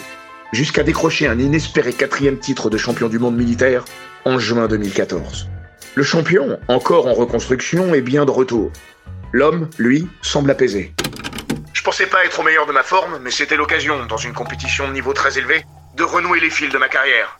jusqu'à 0.53 0.85
décrocher 0.85 1.27
un 1.27 1.39
inespéré 1.39 1.93
quatrième 1.93 2.39
titre 2.39 2.71
de 2.71 2.79
champion 2.79 3.09
du 3.09 3.19
monde 3.19 3.37
militaire 3.37 3.85
en 4.25 4.39
juin 4.39 4.69
2014. 4.69 5.49
Le 5.97 6.03
champion, 6.03 6.59
encore 6.69 7.09
en 7.09 7.15
reconstruction, 7.15 7.95
est 7.95 8.01
bien 8.01 8.25
de 8.25 8.31
retour. 8.31 8.71
L'homme, 9.33 9.69
lui, 9.79 10.07
semble 10.23 10.51
apaisé. 10.51 10.95
Je 11.87 11.91
pensais 11.93 12.07
pas 12.07 12.25
être 12.25 12.41
au 12.41 12.43
meilleur 12.43 12.67
de 12.67 12.73
ma 12.73 12.83
forme, 12.83 13.21
mais 13.23 13.31
c'était 13.31 13.55
l'occasion, 13.55 14.07
dans 14.07 14.17
une 14.17 14.33
compétition 14.33 14.89
de 14.89 14.93
niveau 14.93 15.13
très 15.13 15.39
élevé, 15.39 15.65
de 15.95 16.03
renouer 16.03 16.41
les 16.41 16.51
fils 16.51 16.69
de 16.69 16.79
ma 16.79 16.89
carrière. 16.89 17.39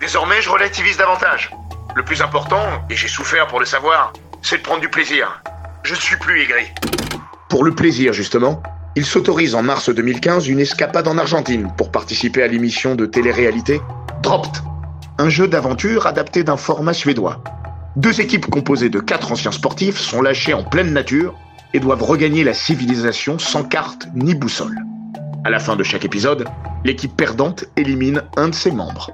Désormais, 0.00 0.42
je 0.42 0.50
relativise 0.50 0.96
davantage. 0.96 1.52
Le 1.94 2.04
plus 2.04 2.20
important, 2.20 2.66
et 2.90 2.96
j'ai 2.96 3.06
souffert 3.06 3.46
pour 3.46 3.60
le 3.60 3.64
savoir, 3.64 4.12
c'est 4.42 4.58
de 4.58 4.62
prendre 4.62 4.80
du 4.80 4.88
plaisir. 4.88 5.40
Je 5.84 5.94
ne 5.94 6.00
suis 6.00 6.16
plus 6.16 6.42
aigri. 6.42 6.64
Pour 7.48 7.62
le 7.62 7.76
plaisir, 7.76 8.12
justement, 8.12 8.60
il 8.96 9.06
s'autorise 9.06 9.54
en 9.54 9.62
mars 9.62 9.88
2015 9.88 10.48
une 10.48 10.58
escapade 10.58 11.06
en 11.06 11.16
Argentine 11.16 11.72
pour 11.78 11.92
participer 11.92 12.42
à 12.42 12.48
l'émission 12.48 12.96
de 12.96 13.06
télé-réalité 13.06 13.80
Dropped, 14.20 14.64
un 15.18 15.28
jeu 15.28 15.46
d'aventure 15.46 16.08
adapté 16.08 16.42
d'un 16.42 16.56
format 16.56 16.92
suédois. 16.92 17.40
Deux 17.94 18.20
équipes 18.20 18.50
composées 18.50 18.90
de 18.90 18.98
quatre 18.98 19.30
anciens 19.30 19.52
sportifs 19.52 20.00
sont 20.00 20.22
lâchées 20.22 20.54
en 20.54 20.64
pleine 20.64 20.92
nature 20.92 21.36
et 21.74 21.80
doivent 21.80 22.02
regagner 22.02 22.44
la 22.44 22.54
civilisation 22.54 23.38
sans 23.38 23.64
carte 23.64 24.08
ni 24.14 24.34
boussole. 24.34 24.78
À 25.44 25.50
la 25.50 25.58
fin 25.58 25.76
de 25.76 25.82
chaque 25.82 26.04
épisode, 26.04 26.44
l'équipe 26.84 27.16
perdante 27.16 27.64
élimine 27.76 28.22
un 28.36 28.48
de 28.48 28.54
ses 28.54 28.72
membres. 28.72 29.10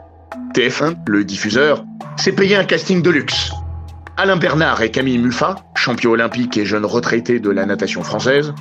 TF1, 0.54 0.96
le 1.06 1.24
diffuseur, 1.24 1.84
s'est 2.16 2.32
payé 2.32 2.56
un 2.56 2.64
casting 2.64 3.02
de 3.02 3.10
luxe. 3.10 3.52
Alain 4.16 4.36
Bernard 4.36 4.82
et 4.82 4.90
Camille 4.90 5.18
Muffat, 5.18 5.56
champions 5.74 6.12
olympiques 6.12 6.56
et 6.56 6.66
jeunes 6.66 6.84
retraités 6.84 7.40
de 7.40 7.50
la 7.50 7.66
natation 7.66 8.02
française, 8.02 8.54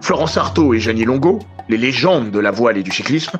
Florence 0.00 0.36
Artaud 0.36 0.74
et 0.74 0.80
Janie 0.80 1.04
Longo, 1.04 1.40
les 1.68 1.78
légendes 1.78 2.30
de 2.30 2.38
la 2.38 2.50
voile 2.50 2.78
et 2.78 2.82
du 2.82 2.90
cyclisme, 2.90 3.38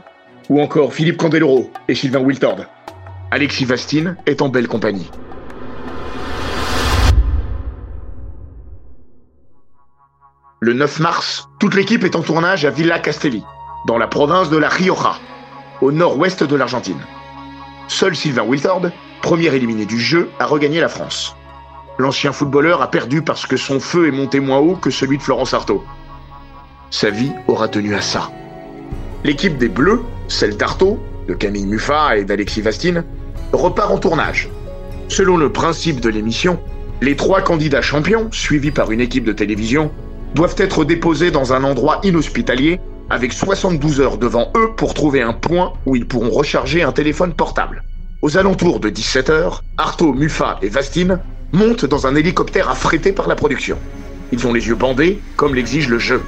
ou 0.49 0.61
encore 0.61 0.93
Philippe 0.93 1.19
Candeloro 1.19 1.71
et 1.89 1.95
Sylvain 1.95 2.21
Wiltord. 2.21 2.65
Alexis 3.31 3.67
Vastine 3.67 4.17
est 4.27 4.41
en 4.41 4.49
belle 4.49 4.69
compagnie. 4.69 5.11
Le 10.61 10.73
9 10.73 10.99
mars, 10.99 11.49
toute 11.61 11.77
l'équipe 11.77 12.03
est 12.03 12.17
en 12.17 12.23
tournage 12.23 12.65
à 12.65 12.71
Villa 12.71 12.99
Castelli, 12.99 13.45
dans 13.87 13.97
la 13.97 14.09
province 14.09 14.51
de 14.51 14.57
la 14.57 14.69
Rioja, 14.69 15.15
au 15.81 15.93
nord-ouest 15.93 16.43
de 16.43 16.57
l'Argentine. 16.57 16.99
Seul 17.87 18.17
Sylvain 18.17 18.43
Wiltord, 18.43 18.91
premier 19.23 19.55
éliminé 19.55 19.87
du 19.87 20.01
jeu, 20.01 20.29
a 20.41 20.47
regagné 20.47 20.81
la 20.81 20.89
France. 20.89 21.37
L'ancien 21.97 22.33
footballeur 22.33 22.83
a 22.83 22.91
perdu 22.91 23.23
parce 23.23 23.47
que 23.47 23.57
son 23.57 23.79
feu 23.79 24.09
est 24.09 24.11
monté 24.11 24.41
moins 24.41 24.59
haut 24.59 24.75
que 24.75 24.91
celui 24.91 25.19
de 25.19 25.23
Florence 25.23 25.55
Artaud. 25.55 25.85
Sa 26.91 27.11
vie 27.11 27.31
aura 27.47 27.69
tenu 27.69 27.95
à 27.95 28.01
ça. 28.01 28.33
L'équipe 29.23 29.59
des 29.59 29.69
Bleus, 29.69 30.03
celle 30.27 30.57
d'Artaud, 30.57 30.99
de 31.29 31.35
Camille 31.35 31.67
Muffat 31.67 32.17
et 32.17 32.25
d'Alexis 32.25 32.63
Vastine, 32.63 33.05
repart 33.53 33.93
en 33.93 33.99
tournage. 33.99 34.49
Selon 35.07 35.37
le 35.37 35.53
principe 35.53 36.01
de 36.01 36.09
l'émission, 36.09 36.59
les 37.01 37.15
trois 37.15 37.43
candidats 37.43 37.81
champions, 37.81 38.29
suivis 38.33 38.73
par 38.73 38.91
une 38.91 39.01
équipe 39.01 39.25
de 39.25 39.33
télévision, 39.33 39.93
doivent 40.35 40.55
être 40.59 40.85
déposés 40.85 41.31
dans 41.31 41.53
un 41.53 41.65
endroit 41.65 42.01
inhospitalier 42.03 42.81
avec 43.11 43.33
72 43.33 44.01
heures 44.01 44.19
devant 44.19 44.53
eux 44.57 44.71
pour 44.77 44.95
trouver 44.95 45.23
un 45.23 45.33
point 45.33 45.73
où 45.87 45.97
ils 45.97 46.07
pourront 46.07 46.31
recharger 46.31 46.83
un 46.83 46.93
téléphone 46.93 47.35
portable. 47.35 47.83
Aux 48.21 48.37
alentours 48.37 48.81
de 48.81 48.91
17 48.91 49.31
heures, 49.31 49.63
Artaud, 49.77 50.13
Muffat 50.13 50.59
et 50.63 50.69
Vastine 50.69 51.21
montent 51.53 51.85
dans 51.85 52.07
un 52.07 52.15
hélicoptère 52.15 52.69
affrété 52.69 53.13
par 53.13 53.29
la 53.29 53.37
production. 53.37 53.79
Ils 54.33 54.47
ont 54.47 54.53
les 54.53 54.67
yeux 54.67 54.75
bandés, 54.75 55.23
comme 55.37 55.55
l'exige 55.55 55.89
le 55.89 55.99
jeu. 55.99 56.23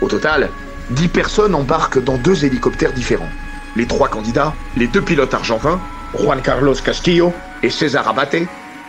Au 0.00 0.08
total, 0.08 0.50
10 0.90 1.08
personnes 1.08 1.54
embarquent 1.54 2.02
dans 2.02 2.18
deux 2.18 2.44
hélicoptères 2.44 2.92
différents. 2.92 3.30
Les 3.74 3.86
trois 3.86 4.08
candidats, 4.08 4.54
les 4.76 4.86
deux 4.86 5.02
pilotes 5.02 5.34
argentins, 5.34 5.80
Juan 6.14 6.40
Carlos 6.42 6.74
Castillo 6.74 7.32
et 7.62 7.70
César 7.70 8.06
Abate, 8.06 8.36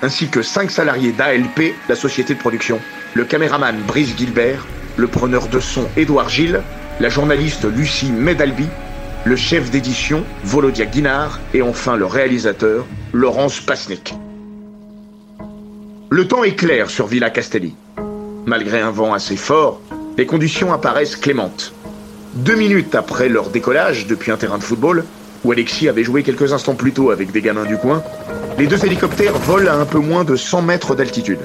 ainsi 0.02 0.30
que 0.30 0.44
cinq 0.44 0.70
salariés 0.70 1.14
d'ALP, 1.14 1.82
la 1.88 1.96
société 1.96 2.36
de 2.36 2.40
production, 2.40 2.80
le 3.16 3.24
caméraman 3.24 3.78
Brice 3.88 4.16
Gilbert, 4.18 4.68
le 4.98 5.08
preneur 5.08 5.48
de 5.48 5.62
son 5.62 5.88
Édouard 5.96 6.28
Gilles, 6.28 6.62
la 7.00 7.08
journaliste 7.08 7.64
Lucie 7.64 8.12
Medalbi, 8.12 8.68
le 9.24 9.38
chef 9.38 9.72
d'édition 9.72 10.26
Volodia 10.44 10.86
Guinard 10.86 11.40
et 11.54 11.62
enfin 11.62 11.96
le 11.96 12.06
réalisateur 12.06 12.86
Laurence 13.14 13.62
Pasnik. 13.62 14.16
Le 16.10 16.28
temps 16.28 16.44
est 16.44 16.56
clair 16.56 16.90
sur 16.90 17.08
Villa 17.08 17.30
Castelli. 17.30 17.74
Malgré 18.46 18.82
un 18.82 18.92
vent 18.92 19.14
assez 19.14 19.38
fort, 19.38 19.82
les 20.18 20.26
conditions 20.26 20.74
apparaissent 20.74 21.16
clémentes. 21.16 21.74
Deux 22.34 22.56
minutes 22.56 22.96
après 22.96 23.30
leur 23.30 23.50
décollage 23.50 24.08
depuis 24.08 24.32
un 24.32 24.38
terrain 24.38 24.58
de 24.58 24.64
football, 24.64 25.06
où 25.46 25.54
Alexis 25.54 25.88
avait 25.88 26.04
joué 26.04 26.22
quelques 26.22 26.52
instants 26.52 26.76
plus 26.76 26.92
tôt 26.92 27.12
avec 27.12 27.32
des 27.32 27.42
gamins 27.42 27.66
du 27.66 27.78
coin, 27.78 28.04
les 28.60 28.68
deux 28.68 28.86
hélicoptères 28.86 29.38
volent 29.38 29.72
à 29.72 29.76
un 29.76 29.86
peu 29.86 30.00
moins 30.00 30.26
de 30.26 30.36
100 30.36 30.64
mètres 30.64 30.96
d'altitude. 30.96 31.40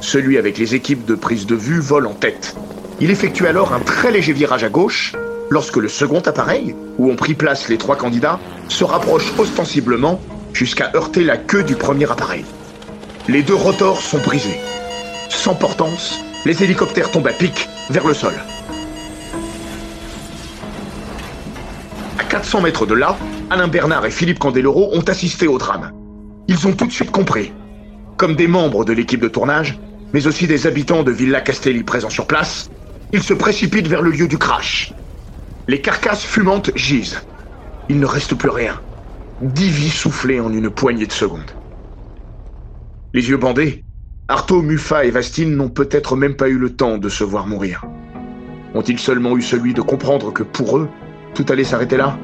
Celui 0.00 0.36
avec 0.38 0.58
les 0.58 0.74
équipes 0.74 1.04
de 1.04 1.14
prise 1.14 1.46
de 1.46 1.54
vue 1.54 1.80
vole 1.80 2.06
en 2.06 2.14
tête. 2.14 2.54
Il 3.00 3.10
effectue 3.10 3.46
alors 3.46 3.72
un 3.72 3.80
très 3.80 4.10
léger 4.10 4.32
virage 4.32 4.64
à 4.64 4.68
gauche 4.68 5.14
lorsque 5.50 5.76
le 5.76 5.88
second 5.88 6.20
appareil, 6.20 6.74
où 6.98 7.10
ont 7.10 7.16
pris 7.16 7.34
place 7.34 7.68
les 7.68 7.78
trois 7.78 7.96
candidats, 7.96 8.38
se 8.68 8.84
rapproche 8.84 9.32
ostensiblement 9.38 10.20
jusqu'à 10.52 10.90
heurter 10.94 11.24
la 11.24 11.36
queue 11.36 11.62
du 11.62 11.76
premier 11.76 12.10
appareil. 12.10 12.44
Les 13.28 13.42
deux 13.42 13.54
rotors 13.54 14.00
sont 14.00 14.18
brisés. 14.18 14.60
Sans 15.28 15.54
portance, 15.54 16.20
les 16.44 16.62
hélicoptères 16.62 17.10
tombent 17.10 17.26
à 17.26 17.32
pic 17.32 17.68
vers 17.90 18.06
le 18.06 18.14
sol. 18.14 18.34
À 22.18 22.24
400 22.24 22.60
mètres 22.62 22.86
de 22.86 22.94
là, 22.94 23.16
Alain 23.50 23.68
Bernard 23.68 24.06
et 24.06 24.10
Philippe 24.10 24.38
Candeloro 24.38 24.90
ont 24.92 25.02
assisté 25.02 25.46
au 25.48 25.58
drame. 25.58 25.92
Ils 26.48 26.66
ont 26.66 26.72
tout 26.72 26.86
de 26.86 26.92
suite 26.92 27.10
compris. 27.10 27.52
Comme 28.16 28.36
des 28.36 28.46
membres 28.46 28.84
de 28.84 28.92
l'équipe 28.92 29.20
de 29.20 29.28
tournage, 29.28 29.78
mais 30.12 30.26
aussi 30.26 30.46
des 30.46 30.66
habitants 30.66 31.02
de 31.02 31.12
Villa 31.12 31.40
Castelli 31.40 31.82
présents 31.84 32.10
sur 32.10 32.26
place, 32.26 32.68
ils 33.12 33.22
se 33.22 33.34
précipitent 33.34 33.88
vers 33.88 34.02
le 34.02 34.10
lieu 34.10 34.28
du 34.28 34.38
crash. 34.38 34.92
Les 35.68 35.80
carcasses 35.80 36.24
fumantes 36.24 36.70
gisent. 36.76 37.22
Il 37.88 37.98
ne 37.98 38.06
reste 38.06 38.34
plus 38.34 38.50
rien. 38.50 38.80
Dix 39.40 39.70
vies 39.70 39.90
soufflées 39.90 40.40
en 40.40 40.52
une 40.52 40.70
poignée 40.70 41.06
de 41.06 41.12
secondes. 41.12 41.50
Les 43.14 43.28
yeux 43.28 43.36
bandés, 43.36 43.84
Artaud, 44.28 44.62
Muffat 44.62 45.04
et 45.04 45.10
Vastine 45.10 45.54
n'ont 45.56 45.68
peut-être 45.70 46.16
même 46.16 46.36
pas 46.36 46.48
eu 46.48 46.58
le 46.58 46.74
temps 46.74 46.98
de 46.98 47.08
se 47.08 47.24
voir 47.24 47.46
mourir. 47.46 47.84
Ont-ils 48.74 48.98
seulement 48.98 49.36
eu 49.36 49.42
celui 49.42 49.72
de 49.72 49.82
comprendre 49.82 50.32
que 50.32 50.42
pour 50.42 50.78
eux, 50.78 50.88
tout 51.34 51.46
allait 51.48 51.64
s'arrêter 51.64 51.96
là? 51.96 52.18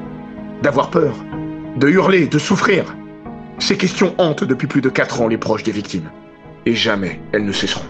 D'avoir 0.61 0.89
peur 0.89 1.15
De 1.77 1.89
hurler 1.89 2.27
De 2.27 2.39
souffrir? 2.39 2.95
Ces 3.59 3.77
questions 3.77 4.15
hantent 4.17 4.43
depuis 4.43 4.67
plus 4.67 4.81
de 4.81 4.89
quatre 4.89 5.21
ans 5.21 5.27
les 5.27 5.37
proches 5.37 5.63
des 5.63 5.71
victimes. 5.71 6.11
Et 6.65 6.75
jamais 6.75 7.19
elles 7.31 7.45
ne 7.45 7.51
cesseront. 7.51 7.85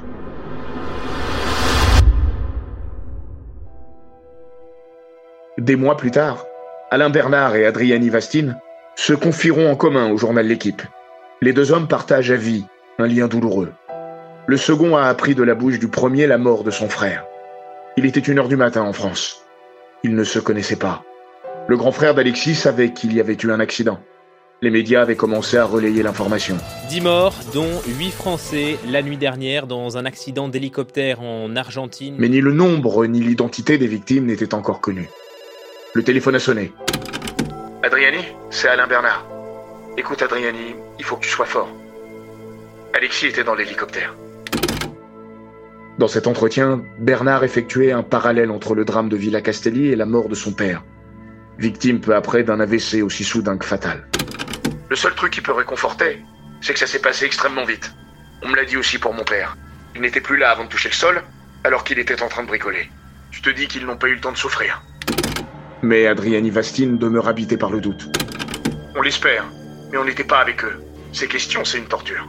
Des 5.57 5.75
mois 5.75 5.95
plus 5.95 6.11
tard, 6.11 6.45
Alain 6.91 7.09
Bernard 7.09 7.55
et 7.55 7.65
Adriani 7.65 8.09
Vastine, 8.09 8.57
se 8.95 9.13
confieront 9.13 9.71
en 9.71 9.75
commun 9.75 10.11
au 10.11 10.17
journal 10.17 10.45
L'équipe. 10.45 10.81
Les 11.41 11.53
deux 11.53 11.71
hommes 11.71 11.87
partagent 11.87 12.31
à 12.31 12.35
vie 12.35 12.65
un 12.99 13.07
lien 13.07 13.27
douloureux. 13.27 13.71
Le 14.45 14.57
second 14.57 14.97
a 14.97 15.05
appris 15.05 15.35
de 15.35 15.43
la 15.43 15.55
bouche 15.55 15.79
du 15.79 15.87
premier 15.87 16.27
la 16.27 16.37
mort 16.37 16.63
de 16.63 16.71
son 16.71 16.89
frère. 16.89 17.25
Il 17.95 18.05
était 18.05 18.19
une 18.19 18.39
heure 18.39 18.47
du 18.47 18.55
matin 18.55 18.81
en 18.81 18.93
France. 18.93 19.45
Ils 20.03 20.15
ne 20.15 20.23
se 20.23 20.39
connaissaient 20.39 20.75
pas. 20.75 21.03
Le 21.67 21.77
grand 21.77 21.91
frère 21.91 22.13
d'Alexis 22.13 22.55
savait 22.55 22.91
qu'il 22.91 23.13
y 23.13 23.21
avait 23.21 23.37
eu 23.41 23.51
un 23.51 23.59
accident. 23.59 23.99
Les 24.63 24.69
médias 24.69 25.01
avaient 25.01 25.17
commencé 25.17 25.57
à 25.57 25.65
relayer 25.65 26.03
l'information. 26.03 26.55
10 26.87 27.01
morts, 27.01 27.35
dont 27.53 27.81
8 27.85 28.11
Français 28.11 28.77
la 28.89 29.01
nuit 29.01 29.17
dernière 29.17 29.67
dans 29.67 29.97
un 29.97 30.05
accident 30.05 30.47
d'hélicoptère 30.47 31.19
en 31.19 31.53
Argentine. 31.57 32.15
Mais 32.17 32.29
ni 32.29 32.39
le 32.39 32.53
nombre 32.53 33.05
ni 33.05 33.19
l'identité 33.19 33.77
des 33.77 33.87
victimes 33.87 34.25
n'étaient 34.25 34.53
encore 34.53 34.79
connus. 34.79 35.09
Le 35.93 36.01
téléphone 36.01 36.35
a 36.35 36.39
sonné. 36.39 36.71
Adriani, 37.83 38.23
c'est 38.51 38.69
Alain 38.69 38.87
Bernard. 38.87 39.27
Écoute 39.97 40.21
Adriani, 40.21 40.75
il 40.97 41.03
faut 41.03 41.17
que 41.17 41.23
tu 41.23 41.29
sois 41.29 41.45
fort. 41.45 41.67
Alexis 42.93 43.27
était 43.27 43.43
dans 43.43 43.55
l'hélicoptère. 43.55 44.15
Dans 45.97 46.07
cet 46.07 46.25
entretien, 46.25 46.85
Bernard 46.99 47.43
effectuait 47.43 47.91
un 47.91 48.01
parallèle 48.01 48.49
entre 48.49 48.75
le 48.75 48.85
drame 48.85 49.09
de 49.09 49.17
Villa 49.17 49.41
Castelli 49.41 49.87
et 49.87 49.97
la 49.97 50.05
mort 50.05 50.29
de 50.29 50.35
son 50.35 50.53
père, 50.53 50.85
victime 51.59 51.99
peu 51.99 52.15
après 52.15 52.43
d'un 52.43 52.61
AVC 52.61 53.03
aussi 53.03 53.25
soudain 53.25 53.57
que 53.57 53.65
fatal. 53.65 54.07
Le 54.89 54.95
seul 54.95 55.15
truc 55.15 55.33
qui 55.33 55.41
peut 55.41 55.53
réconforter, 55.53 56.23
c'est 56.61 56.73
que 56.73 56.79
ça 56.79 56.87
s'est 56.87 57.01
passé 57.01 57.25
extrêmement 57.25 57.65
vite. 57.65 57.93
On 58.43 58.49
me 58.49 58.55
l'a 58.55 58.65
dit 58.65 58.77
aussi 58.77 58.97
pour 58.97 59.13
mon 59.13 59.23
père. 59.23 59.57
Il 59.95 60.01
n'était 60.01 60.21
plus 60.21 60.37
là 60.37 60.51
avant 60.51 60.65
de 60.65 60.69
toucher 60.69 60.89
le 60.89 60.95
sol, 60.95 61.23
alors 61.63 61.83
qu'il 61.83 61.99
était 61.99 62.21
en 62.21 62.27
train 62.27 62.43
de 62.43 62.47
bricoler. 62.47 62.89
Tu 63.31 63.41
te 63.41 63.49
dis 63.49 63.67
qu'ils 63.67 63.85
n'ont 63.85 63.97
pas 63.97 64.07
eu 64.07 64.15
le 64.15 64.21
temps 64.21 64.31
de 64.31 64.37
souffrir. 64.37 64.83
Mais 65.81 66.07
Adriani 66.07 66.49
Vastine 66.49 66.97
demeure 66.97 67.27
habité 67.27 67.57
par 67.57 67.69
le 67.71 67.81
doute. 67.81 68.07
On 68.95 69.01
l'espère, 69.01 69.45
mais 69.91 69.97
on 69.97 70.05
n'était 70.05 70.23
pas 70.23 70.39
avec 70.39 70.63
eux. 70.63 70.81
Ces 71.11 71.27
questions, 71.27 71.65
c'est 71.65 71.77
une 71.77 71.87
torture. 71.87 72.27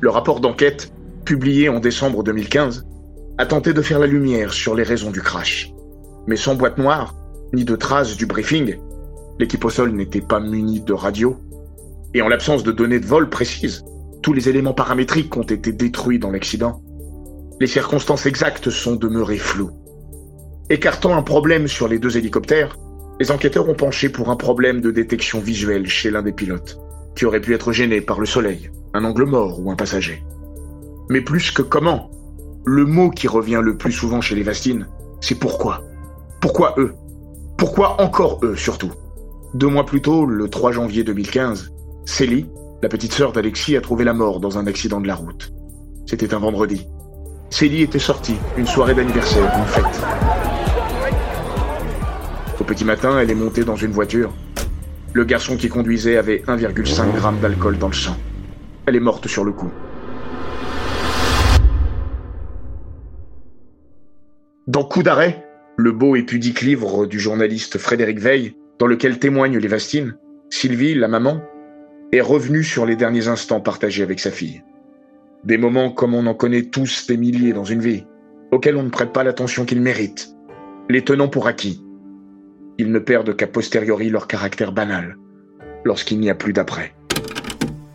Le 0.00 0.10
rapport 0.10 0.40
d'enquête, 0.40 0.92
publié 1.24 1.68
en 1.68 1.80
décembre 1.80 2.22
2015, 2.22 2.84
a 3.38 3.46
tenté 3.46 3.72
de 3.72 3.82
faire 3.82 3.98
la 3.98 4.06
lumière 4.06 4.52
sur 4.52 4.74
les 4.74 4.82
raisons 4.82 5.10
du 5.10 5.20
crash. 5.20 5.70
Mais 6.26 6.36
sans 6.36 6.54
boîte 6.54 6.78
noire, 6.78 7.14
ni 7.52 7.64
de 7.64 7.76
traces 7.76 8.16
du 8.16 8.26
briefing, 8.26 8.76
l'équipe 9.38 9.64
au 9.64 9.70
sol 9.70 9.92
n'était 9.92 10.20
pas 10.20 10.40
munie 10.40 10.80
de 10.80 10.92
radio, 10.92 11.36
et 12.14 12.22
en 12.22 12.28
l'absence 12.28 12.62
de 12.62 12.72
données 12.72 13.00
de 13.00 13.06
vol 13.06 13.28
précises, 13.28 13.84
tous 14.22 14.32
les 14.32 14.48
éléments 14.48 14.74
paramétriques 14.74 15.36
ont 15.36 15.42
été 15.42 15.72
détruits 15.72 16.18
dans 16.18 16.30
l'accident. 16.30 16.80
Les 17.60 17.66
circonstances 17.66 18.26
exactes 18.26 18.70
sont 18.70 18.96
demeurées 18.96 19.38
floues. 19.38 19.70
Écartant 20.70 21.14
un 21.14 21.22
problème 21.22 21.68
sur 21.68 21.88
les 21.88 21.98
deux 21.98 22.16
hélicoptères, 22.16 22.78
les 23.20 23.30
enquêteurs 23.30 23.68
ont 23.68 23.74
penché 23.74 24.08
pour 24.08 24.30
un 24.30 24.36
problème 24.36 24.80
de 24.80 24.90
détection 24.90 25.40
visuelle 25.40 25.86
chez 25.86 26.10
l'un 26.10 26.22
des 26.22 26.32
pilotes, 26.32 26.78
qui 27.14 27.26
aurait 27.26 27.40
pu 27.40 27.54
être 27.54 27.72
gêné 27.72 28.00
par 28.00 28.18
le 28.18 28.26
soleil, 28.26 28.70
un 28.92 29.04
angle 29.04 29.24
mort 29.24 29.60
ou 29.60 29.70
un 29.70 29.76
passager. 29.76 30.24
Mais 31.10 31.20
plus 31.20 31.50
que 31.50 31.62
comment, 31.62 32.10
le 32.64 32.86
mot 32.86 33.10
qui 33.10 33.28
revient 33.28 33.60
le 33.62 33.76
plus 33.76 33.92
souvent 33.92 34.20
chez 34.20 34.34
les 34.34 34.42
Vastines, 34.42 34.88
c'est 35.20 35.38
pourquoi. 35.38 35.82
Pourquoi 36.40 36.74
eux? 36.78 36.94
Pourquoi 37.58 38.00
encore 38.00 38.40
eux 38.42 38.56
surtout? 38.56 38.92
Deux 39.54 39.68
mois 39.68 39.86
plus 39.86 40.02
tôt, 40.02 40.26
le 40.26 40.48
3 40.48 40.72
janvier 40.72 41.04
2015, 41.04 41.72
Célie, 42.06 42.46
la 42.82 42.88
petite 42.88 43.12
sœur 43.12 43.30
d'Alexis, 43.30 43.76
a 43.76 43.80
trouvé 43.80 44.02
la 44.02 44.12
mort 44.12 44.40
dans 44.40 44.58
un 44.58 44.66
accident 44.66 45.00
de 45.00 45.06
la 45.06 45.14
route. 45.14 45.52
C'était 46.06 46.34
un 46.34 46.40
vendredi. 46.40 46.88
Célie 47.50 47.82
était 47.82 48.00
sortie, 48.00 48.34
une 48.56 48.66
soirée 48.66 48.96
d'anniversaire, 48.96 49.44
une 49.56 49.64
fête. 49.66 50.02
Au 52.58 52.64
petit 52.64 52.84
matin, 52.84 53.16
elle 53.20 53.30
est 53.30 53.36
montée 53.36 53.62
dans 53.62 53.76
une 53.76 53.92
voiture. 53.92 54.32
Le 55.12 55.24
garçon 55.24 55.56
qui 55.56 55.68
conduisait 55.68 56.16
avait 56.16 56.42
1,5 56.48 56.84
g 56.84 57.40
d'alcool 57.40 57.78
dans 57.78 57.86
le 57.86 57.94
sang. 57.94 58.16
Elle 58.86 58.96
est 58.96 59.00
morte 59.00 59.28
sur 59.28 59.44
le 59.44 59.52
coup. 59.52 59.70
Dans 64.66 64.82
Coup 64.82 65.04
d'arrêt, 65.04 65.46
le 65.76 65.92
beau 65.92 66.16
et 66.16 66.24
pudique 66.24 66.60
livre 66.60 67.06
du 67.06 67.20
journaliste 67.20 67.78
Frédéric 67.78 68.18
Veil, 68.18 68.56
dans 68.78 68.86
lequel 68.86 69.18
témoignent 69.18 69.58
les 69.58 69.68
Vastines, 69.68 70.16
Sylvie, 70.50 70.94
la 70.94 71.08
maman, 71.08 71.42
est 72.12 72.20
revenue 72.20 72.64
sur 72.64 72.86
les 72.86 72.96
derniers 72.96 73.28
instants 73.28 73.60
partagés 73.60 74.02
avec 74.02 74.20
sa 74.20 74.30
fille. 74.30 74.62
Des 75.44 75.58
moments 75.58 75.90
comme 75.90 76.14
on 76.14 76.26
en 76.26 76.34
connaît 76.34 76.62
tous 76.62 77.06
des 77.06 77.16
milliers 77.16 77.52
dans 77.52 77.64
une 77.64 77.80
vie, 77.80 78.04
auxquels 78.50 78.76
on 78.76 78.82
ne 78.82 78.90
prête 78.90 79.12
pas 79.12 79.24
l'attention 79.24 79.64
qu'ils 79.64 79.80
méritent, 79.80 80.30
les 80.88 81.02
tenant 81.02 81.28
pour 81.28 81.46
acquis. 81.46 81.82
Ils 82.78 82.92
ne 82.92 82.98
perdent 82.98 83.36
qu'à 83.36 83.46
posteriori 83.46 84.10
leur 84.10 84.26
caractère 84.26 84.72
banal, 84.72 85.16
lorsqu'il 85.84 86.18
n'y 86.20 86.30
a 86.30 86.34
plus 86.34 86.52
d'après. 86.52 86.94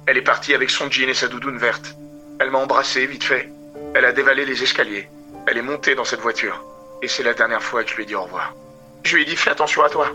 Elle 0.05 0.17
est 0.17 0.23
partie 0.23 0.53
avec 0.53 0.69
son 0.69 0.89
jean 0.89 1.09
et 1.09 1.13
sa 1.13 1.27
doudoune 1.27 1.57
verte. 1.57 1.95
Elle 2.39 2.51
m'a 2.51 2.59
embrassé 2.59 3.05
vite 3.05 3.23
fait. 3.23 3.49
Elle 3.93 4.05
a 4.05 4.11
dévalé 4.11 4.45
les 4.45 4.63
escaliers. 4.63 5.07
Elle 5.45 5.57
est 5.57 5.61
montée 5.61 5.95
dans 5.95 6.05
cette 6.05 6.21
voiture. 6.21 6.63
Et 7.01 7.07
c'est 7.07 7.23
la 7.23 7.33
dernière 7.33 7.61
fois 7.63 7.83
que 7.83 7.91
je 7.91 7.95
lui 7.95 8.03
ai 8.03 8.05
dit 8.05 8.15
au 8.15 8.23
revoir. 8.23 8.55
Je 9.03 9.15
lui 9.15 9.23
ai 9.23 9.25
dit 9.25 9.35
fais 9.35 9.51
attention 9.51 9.83
à 9.83 9.89
toi. 9.89 10.11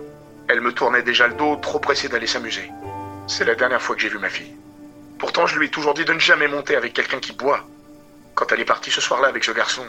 Elle 0.48 0.60
me 0.60 0.72
tournait 0.72 1.02
déjà 1.02 1.26
le 1.26 1.34
dos, 1.34 1.56
trop 1.56 1.78
pressée 1.78 2.08
d'aller 2.08 2.26
s'amuser. 2.26 2.70
C'est 3.26 3.44
la 3.44 3.54
dernière 3.54 3.80
fois 3.80 3.96
que 3.96 4.02
j'ai 4.02 4.08
vu 4.08 4.18
ma 4.18 4.28
fille. 4.28 4.54
Pourtant, 5.18 5.46
je 5.46 5.58
lui 5.58 5.66
ai 5.66 5.70
toujours 5.70 5.94
dit 5.94 6.04
de 6.04 6.12
ne 6.12 6.18
jamais 6.18 6.48
monter 6.48 6.76
avec 6.76 6.92
quelqu'un 6.92 7.18
qui 7.18 7.32
boit. 7.32 7.66
Quand 8.34 8.52
elle 8.52 8.60
est 8.60 8.66
partie 8.66 8.90
ce 8.90 9.00
soir-là 9.00 9.28
avec 9.28 9.44
ce 9.44 9.52
garçon, 9.52 9.82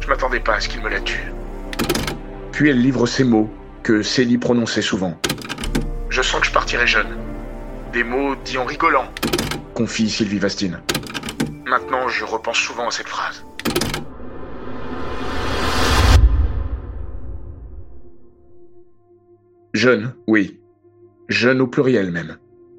je 0.00 0.08
m'attendais 0.08 0.40
pas 0.40 0.54
à 0.54 0.60
ce 0.60 0.68
qu'il 0.68 0.82
me 0.82 0.88
la 0.88 1.00
tue. 1.00 1.32
Puis 2.50 2.70
elle 2.70 2.80
livre 2.80 3.06
ces 3.06 3.24
mots 3.24 3.50
que 3.82 4.02
Célie 4.02 4.38
prononçait 4.38 4.82
souvent. 4.82 5.18
Je 6.08 6.22
sens 6.22 6.40
que 6.40 6.46
je 6.46 6.52
partirai 6.52 6.86
jeune. 6.86 7.16
Des 7.92 8.02
mots 8.02 8.34
dits 8.34 8.58
en 8.58 8.64
rigolant, 8.64 9.06
confie 9.74 10.10
Sylvie 10.10 10.38
Vastine. 10.38 10.80
Maintenant, 11.64 12.08
je 12.08 12.24
repense 12.24 12.58
souvent 12.58 12.88
à 12.88 12.90
cette 12.90 13.08
phrase. 13.08 13.44
Jeune, 19.84 20.14
oui. 20.26 20.58
Jeune 21.28 21.60
au 21.60 21.66
pluriel 21.66 22.10
même. 22.10 22.38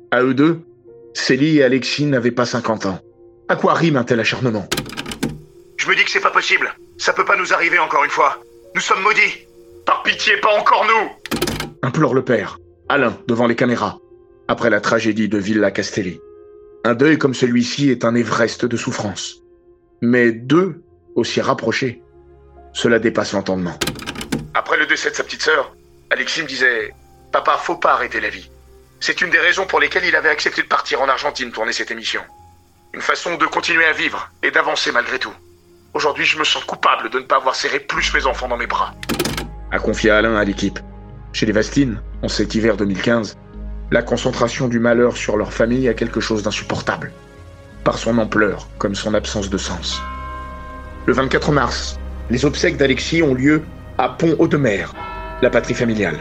À 0.09 0.23
eux 0.23 0.33
deux, 0.33 0.61
Célie 1.13 1.59
et 1.59 1.63
Alexis 1.63 2.07
n'avaient 2.07 2.31
pas 2.31 2.47
50 2.47 2.87
ans. 2.87 2.99
À 3.47 3.55
quoi 3.55 3.75
rime 3.75 3.95
un 3.95 4.03
tel 4.03 4.19
acharnement? 4.19 4.67
Je 5.77 5.87
me 5.87 5.95
dis 5.95 6.03
que 6.03 6.09
c'est 6.09 6.19
pas 6.19 6.31
possible. 6.31 6.73
Ça 6.97 7.13
peut 7.13 7.23
pas 7.23 7.37
nous 7.37 7.53
arriver 7.53 7.77
encore 7.77 8.03
une 8.03 8.09
fois. 8.09 8.39
Nous 8.73 8.81
sommes 8.81 9.03
maudits. 9.03 9.45
Par 9.85 10.01
pitié, 10.01 10.37
pas 10.37 10.57
encore 10.57 10.83
nous 10.87 11.35
Implore 11.83 12.15
le 12.15 12.23
père, 12.23 12.57
Alain, 12.89 13.15
devant 13.27 13.45
les 13.45 13.55
caméras, 13.55 13.99
après 14.47 14.71
la 14.71 14.81
tragédie 14.81 15.29
de 15.29 15.37
Villa 15.37 15.69
Castelli. 15.69 16.19
Un 16.85 16.95
deuil 16.95 17.19
comme 17.19 17.35
celui-ci 17.35 17.91
est 17.91 18.03
un 18.03 18.15
Everest 18.15 18.65
de 18.65 18.77
souffrance. 18.77 19.43
Mais 20.01 20.31
deux, 20.31 20.81
aussi 21.13 21.39
rapprochés, 21.39 22.01
cela 22.73 22.97
dépasse 22.97 23.33
l'entendement. 23.33 23.77
Après 24.55 24.79
le 24.79 24.87
décès 24.87 25.11
de 25.11 25.15
sa 25.15 25.23
petite 25.23 25.43
sœur, 25.43 25.75
Alexis 26.11 26.43
me 26.43 26.47
disait 26.47 26.93
Papa, 27.31 27.57
faut 27.57 27.75
pas 27.75 27.93
arrêter 27.93 28.21
la 28.21 28.29
vie. 28.29 28.49
C'est 28.99 29.21
une 29.21 29.29
des 29.29 29.39
raisons 29.39 29.65
pour 29.65 29.79
lesquelles 29.79 30.05
il 30.05 30.15
avait 30.15 30.29
accepté 30.29 30.61
de 30.61 30.67
partir 30.67 31.01
en 31.01 31.09
Argentine 31.09 31.51
tourner 31.51 31.73
cette 31.73 31.91
émission. 31.91 32.21
Une 32.93 33.01
façon 33.01 33.35
de 33.35 33.45
continuer 33.45 33.85
à 33.85 33.91
vivre 33.91 34.29
et 34.41 34.51
d'avancer 34.51 34.91
malgré 34.91 35.19
tout. 35.19 35.33
Aujourd'hui, 35.93 36.25
je 36.25 36.37
me 36.37 36.43
sens 36.43 36.63
coupable 36.63 37.09
de 37.09 37.19
ne 37.19 37.23
pas 37.23 37.37
avoir 37.37 37.55
serré 37.55 37.79
plus 37.79 38.13
mes 38.13 38.25
enfants 38.25 38.47
dans 38.47 38.57
mes 38.57 38.67
bras. 38.67 38.93
A 39.71 39.79
confié 39.79 40.11
Alain 40.11 40.35
à 40.35 40.43
l'équipe. 40.43 40.79
Chez 41.33 41.45
les 41.45 41.51
Vastines, 41.51 42.01
en 42.21 42.27
cet 42.27 42.55
hiver 42.55 42.77
2015, 42.77 43.37
la 43.91 44.01
concentration 44.01 44.67
du 44.67 44.79
malheur 44.79 45.17
sur 45.17 45.37
leur 45.37 45.51
famille 45.51 45.89
a 45.89 45.93
quelque 45.93 46.21
chose 46.21 46.43
d'insupportable. 46.43 47.11
Par 47.83 47.97
son 47.97 48.17
ampleur, 48.17 48.67
comme 48.77 48.95
son 48.95 49.13
absence 49.13 49.49
de 49.49 49.57
sens. 49.57 50.01
Le 51.05 51.13
24 51.13 51.51
mars, 51.51 51.99
les 52.29 52.45
obsèques 52.45 52.77
d'Alexis 52.77 53.21
ont 53.21 53.33
lieu 53.33 53.63
à 53.97 54.09
Pont-Audemer, 54.09 54.85
la 55.41 55.49
patrie 55.49 55.73
familiale. 55.73 56.19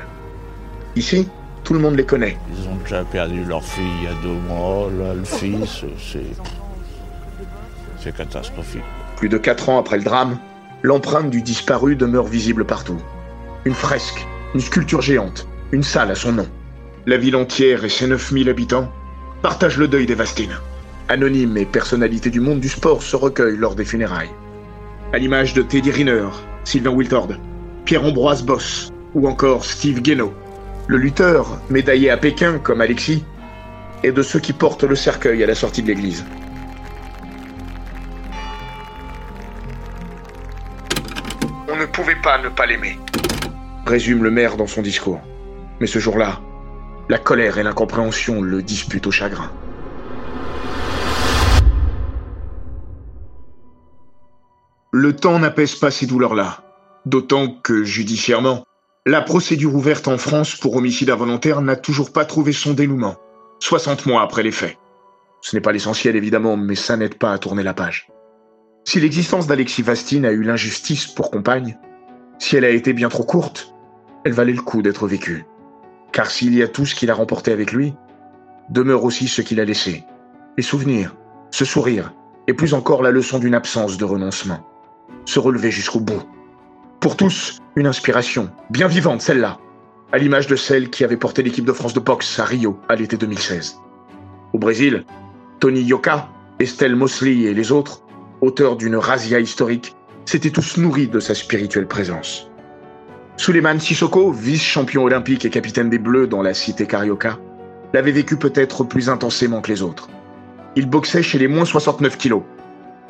Ici, 0.97 1.29
tout 1.65 1.73
le 1.73 1.81
monde 1.81 1.97
les 1.97 2.05
connaît. 2.05 2.37
Ils 2.57 2.69
ont 2.69 2.77
déjà 2.77 3.05
perdu 3.05 3.45
leur 3.45 3.65
fille 3.65 3.85
il 3.99 4.05
y 4.05 4.07
a 4.07 4.15
deux 4.23 4.39
mois, 4.49 4.91
là, 4.99 5.15
le 5.15 5.25
fils, 5.25 5.85
c'est. 5.99 6.21
C'est 7.99 8.15
catastrophique. 8.15 8.83
Plus 9.17 9.29
de 9.29 9.39
quatre 9.39 9.69
ans 9.71 9.79
après 9.79 9.97
le 9.97 10.05
drame, 10.05 10.39
l'empreinte 10.83 11.31
du 11.31 11.41
disparu 11.41 11.97
demeure 11.97 12.27
visible 12.27 12.67
partout. 12.67 13.01
Une 13.65 13.75
fresque, 13.75 14.27
une 14.55 14.61
sculpture 14.61 15.01
géante, 15.01 15.49
une 15.73 15.83
salle 15.83 16.11
à 16.11 16.15
son 16.15 16.33
nom. 16.33 16.47
La 17.07 17.17
ville 17.17 17.37
entière 17.37 17.85
et 17.85 17.89
ses 17.89 18.07
9000 18.07 18.51
habitants 18.51 18.93
partagent 19.41 19.79
le 19.79 19.89
deuil 19.89 20.07
des 20.07 20.15
Vastines. 20.15 20.57
Anonymes 21.09 21.57
et 21.57 21.67
personnalités 21.67 22.31
du 22.31 22.41
monde 22.41 22.61
du 22.61 22.69
sport 22.69 23.03
se 23.03 23.17
recueillent 23.17 23.57
lors 23.57 23.75
des 23.75 23.85
funérailles. 23.85 24.31
À 25.13 25.19
l'image 25.19 25.55
de 25.55 25.63
Teddy 25.63 25.91
Riner, 25.91 26.29
Sylvain 26.65 26.91
Wiltord, 26.91 27.29
Pierre-Ambroise 27.85 28.43
Boss 28.43 28.94
ou 29.15 29.29
encore 29.29 29.65
Steve 29.65 30.01
Guénaud, 30.01 30.35
le 30.87 30.97
lutteur, 30.99 31.61
médaillé 31.71 32.11
à 32.11 32.17
Pékin 32.17 32.59
comme 32.59 32.81
Alexis, 32.81 33.25
est 34.03 34.13
de 34.13 34.23
ceux 34.23 34.41
qui 34.41 34.53
portent 34.53 34.85
le 34.85 34.97
cercueil 34.97 35.43
à 35.43 35.47
la 35.47 35.55
sortie 35.55 35.83
de 35.83 35.89
l'église. 35.89 36.25
On 41.69 41.77
ne 41.77 41.87
pouvait 41.87 42.21
pas 42.23 42.39
ne 42.39 42.49
pas 42.49 42.67
l'aimer. 42.67 42.99
résume 43.87 44.23
le 44.23 44.31
maire 44.31 44.57
dans 44.57 44.67
son 44.67 44.83
discours. 44.83 45.21
Mais 45.81 45.87
ce 45.87 45.99
jour-là, 45.99 46.41
la 47.09 47.19
colère 47.19 47.59
et 47.59 47.63
l'incompréhension 47.63 48.41
le 48.41 48.63
disputent 48.63 49.07
au 49.07 49.11
chagrin. 49.11 49.51
Le 54.93 55.17
temps 55.17 55.39
n'apaise 55.39 55.75
pas 55.75 55.91
ces 55.91 56.07
douleurs-là, 56.07 56.63
d'autant 57.05 57.49
que, 57.49 57.85
judiciairement, 57.85 58.65
la 59.07 59.21
procédure 59.21 59.75
ouverte 59.75 60.09
en 60.09 60.17
France 60.17 60.57
pour 60.57 60.77
homicide 60.77 61.11
involontaire 61.11 61.61
n'a 61.61 61.77
toujours 61.77 62.11
pas 62.11 62.25
trouvé 62.25 62.53
son 62.53 62.73
dénouement, 62.73 63.17
60 63.61 64.07
mois 64.07 64.23
après 64.23 64.43
les 64.43 64.51
faits. 64.51 64.79
Ce 65.43 65.55
n'est 65.55 65.61
pas 65.61 65.73
l'essentiel 65.73 66.17
évidemment, 66.17 66.57
mais 66.57 66.75
ça 66.75 66.97
n'aide 66.97 67.17
pas 67.17 67.33
à 67.33 67.39
tourner 67.39 67.63
la 67.63 67.75
page. 67.75 68.09
Si 68.85 69.01
l'existence 69.01 69.47
d'Alexis 69.47 69.83
Vastine 69.83 70.25
a 70.25 70.33
eu 70.33 70.43
l'injustice 70.43 71.07
pour 71.07 71.31
compagne, 71.31 71.79
si 72.39 72.57
elle 72.57 72.65
a 72.65 72.71
été 72.71 72.95
bien 72.95 73.11
trop 73.11 73.25
courte, 73.25 73.75
elle 74.25 74.33
valait 74.33 74.55
le 74.55 74.63
coup 74.63 74.81
d'être 74.81 75.07
vécue. 75.07 75.45
Car 76.13 76.31
s'il 76.31 76.55
y 76.55 76.63
a 76.63 76.69
tout 76.69 76.87
ce 76.87 76.95
qu'il 76.95 77.11
a 77.11 77.15
remporté 77.15 77.53
avec 77.53 77.73
lui, 77.73 77.95
demeure 78.71 79.05
aussi 79.05 79.29
ce 79.29 79.43
qu'il 79.43 79.61
a 79.61 79.67
laissé. 79.67 80.05
Les 80.57 80.63
souvenirs, 80.63 81.15
ce 81.51 81.67
sourire, 81.67 82.15
et 82.47 82.55
plus 82.55 82.73
encore 82.73 83.03
la 83.03 83.11
leçon 83.11 83.39
d'une 83.39 83.55
absence 83.55 83.99
de 83.99 84.05
renoncement. 84.05 84.67
Se 85.27 85.39
relever 85.39 85.71
jusqu'au 85.71 86.01
bout. 86.01 86.23
Pour 87.01 87.17
tous, 87.17 87.61
une 87.77 87.87
inspiration, 87.87 88.51
bien 88.71 88.87
vivante 88.87 89.21
celle-là, 89.21 89.59
à 90.13 90.19
l'image 90.19 90.47
de 90.47 90.55
celle 90.55 90.91
qui 90.91 91.03
avait 91.03 91.17
porté 91.17 91.43
l'équipe 91.43 91.65
de 91.65 91.73
France 91.73 91.95
de 91.95 92.01
boxe 92.01 92.39
à 92.39 92.45
Rio 92.45 92.79
à 92.89 92.95
l'été 92.95 93.17
2016. 93.17 93.79
Au 94.53 94.59
Brésil, 94.59 95.05
Tony 95.59 95.83
Yoka, 95.83 96.29
Estelle 96.61 96.95
Mosley 96.95 97.43
et 97.43 97.55
les 97.55 97.73
autres, 97.73 98.03
auteurs 98.41 98.77
d'une 98.77 98.97
razzia 98.97 99.41
historique, 99.41 99.97
s'étaient 100.25 100.51
tous 100.51 100.77
nourris 100.77 101.09
de 101.09 101.19
sa 101.19 101.35
spirituelle 101.35 101.89
présence. 101.89 102.49
Suleiman 103.37 103.81
Sissoko, 103.81 104.31
vice-champion 104.31 105.03
olympique 105.03 105.45
et 105.45 105.51
capitaine 105.51 105.91
des 105.91 105.99
Bleus 105.99 106.29
dans 106.29 106.43
la 106.43 106.55
cité 106.55 106.87
Carioca, 106.87 107.39
l'avait 107.93 108.13
vécu 108.13 108.37
peut-être 108.37 108.85
plus 108.85 109.09
intensément 109.09 109.61
que 109.61 109.73
les 109.73 109.83
autres. 109.83 110.09
Il 110.77 110.89
boxait 110.89 111.23
chez 111.23 111.39
les 111.39 111.49
moins 111.49 111.65
69 111.65 112.17
kilos, 112.17 112.43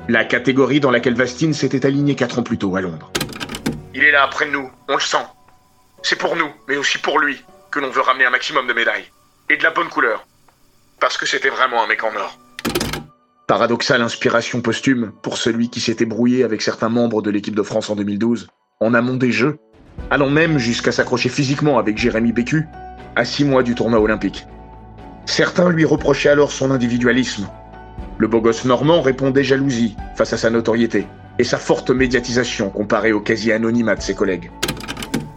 la 0.09 0.25
catégorie 0.25 0.81
dans 0.81 0.91
laquelle 0.91 1.15
Vastine 1.15 1.53
s'était 1.53 1.85
aligné 1.85 2.15
quatre 2.15 2.39
ans 2.39 2.43
plus 2.43 2.59
tôt 2.59 2.75
à 2.77 2.81
Londres. 2.81 3.11
Il 3.97 4.03
est 4.03 4.11
là, 4.11 4.27
près 4.27 4.47
de 4.47 4.51
nous, 4.51 4.69
on 4.89 4.95
le 4.95 5.01
sent. 5.01 5.25
C'est 6.03 6.19
pour 6.19 6.35
nous, 6.35 6.51
mais 6.67 6.77
aussi 6.77 6.99
pour 6.99 7.21
lui, 7.21 7.45
que 7.71 7.79
l'on 7.79 7.91
veut 7.91 8.01
ramener 8.01 8.25
un 8.25 8.31
maximum 8.31 8.67
de 8.67 8.73
médailles. 8.73 9.05
Et 9.49 9.57
de 9.57 9.63
la 9.63 9.71
bonne 9.71 9.89
couleur. 9.89 10.27
Parce 10.99 11.17
que 11.17 11.27
c'était 11.27 11.49
vraiment 11.49 11.81
un 11.81 11.87
mec 11.87 12.03
en 12.03 12.09
or. 12.17 12.37
Paradoxale 13.47 14.03
inspiration 14.03 14.63
posthume 14.63 15.13
pour 15.23 15.39
celui 15.39 15.71
qui 15.71 15.79
s'était 15.79 16.07
brouillé 16.07 16.43
avec 16.43 16.61
certains 16.61 16.89
membres 16.89 17.23
de 17.23 17.31
l'équipe 17.31 17.55
de 17.55 17.63
France 17.63 17.89
en 17.89 17.95
2012, 17.95 18.49
en 18.81 18.95
amont 18.95 19.15
des 19.15 19.31
Jeux, 19.31 19.59
allant 20.11 20.29
même 20.31 20.59
jusqu'à 20.59 20.91
s'accrocher 20.91 21.29
physiquement 21.29 21.79
avec 21.79 21.97
Jérémy 21.97 22.33
Bécu, 22.33 22.67
à 23.15 23.25
six 23.25 23.45
mois 23.45 23.63
du 23.63 23.77
tournoi 23.77 24.01
olympique. 24.01 24.45
Certains 25.25 25.69
lui 25.69 25.85
reprochaient 25.85 26.31
alors 26.31 26.51
son 26.51 26.73
individualisme. 26.73 27.49
Le 28.19 28.27
beau 28.27 28.41
gosse 28.41 28.65
normand 28.65 29.03
répondait 29.03 29.45
jalousie 29.45 29.95
face 30.17 30.33
à 30.33 30.37
sa 30.37 30.51
notoriété 30.51 31.07
et 31.39 31.45
sa 31.45 31.59
forte 31.59 31.91
médiatisation 31.91 32.71
comparée 32.71 33.13
au 33.13 33.21
quasi-anonymat 33.21 33.97
de 33.97 34.03
ses 34.03 34.15
collègues. 34.15 34.51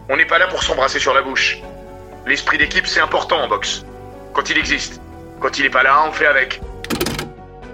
On 0.08 0.16
n'est 0.16 0.26
pas 0.26 0.38
là 0.38 0.46
pour 0.46 0.62
s'embrasser 0.62 0.98
sur 0.98 1.14
la 1.14 1.22
bouche. 1.22 1.60
L'esprit 2.26 2.58
d'équipe, 2.58 2.86
c'est 2.86 3.00
important 3.00 3.38
en 3.40 3.48
boxe. 3.48 3.84
Quand 4.32 4.48
il 4.50 4.58
existe. 4.58 5.00
Quand 5.40 5.58
il 5.58 5.64
n'est 5.64 5.70
pas 5.70 5.82
là, 5.82 6.04
on 6.08 6.12
fait 6.12 6.26
avec. 6.26 6.60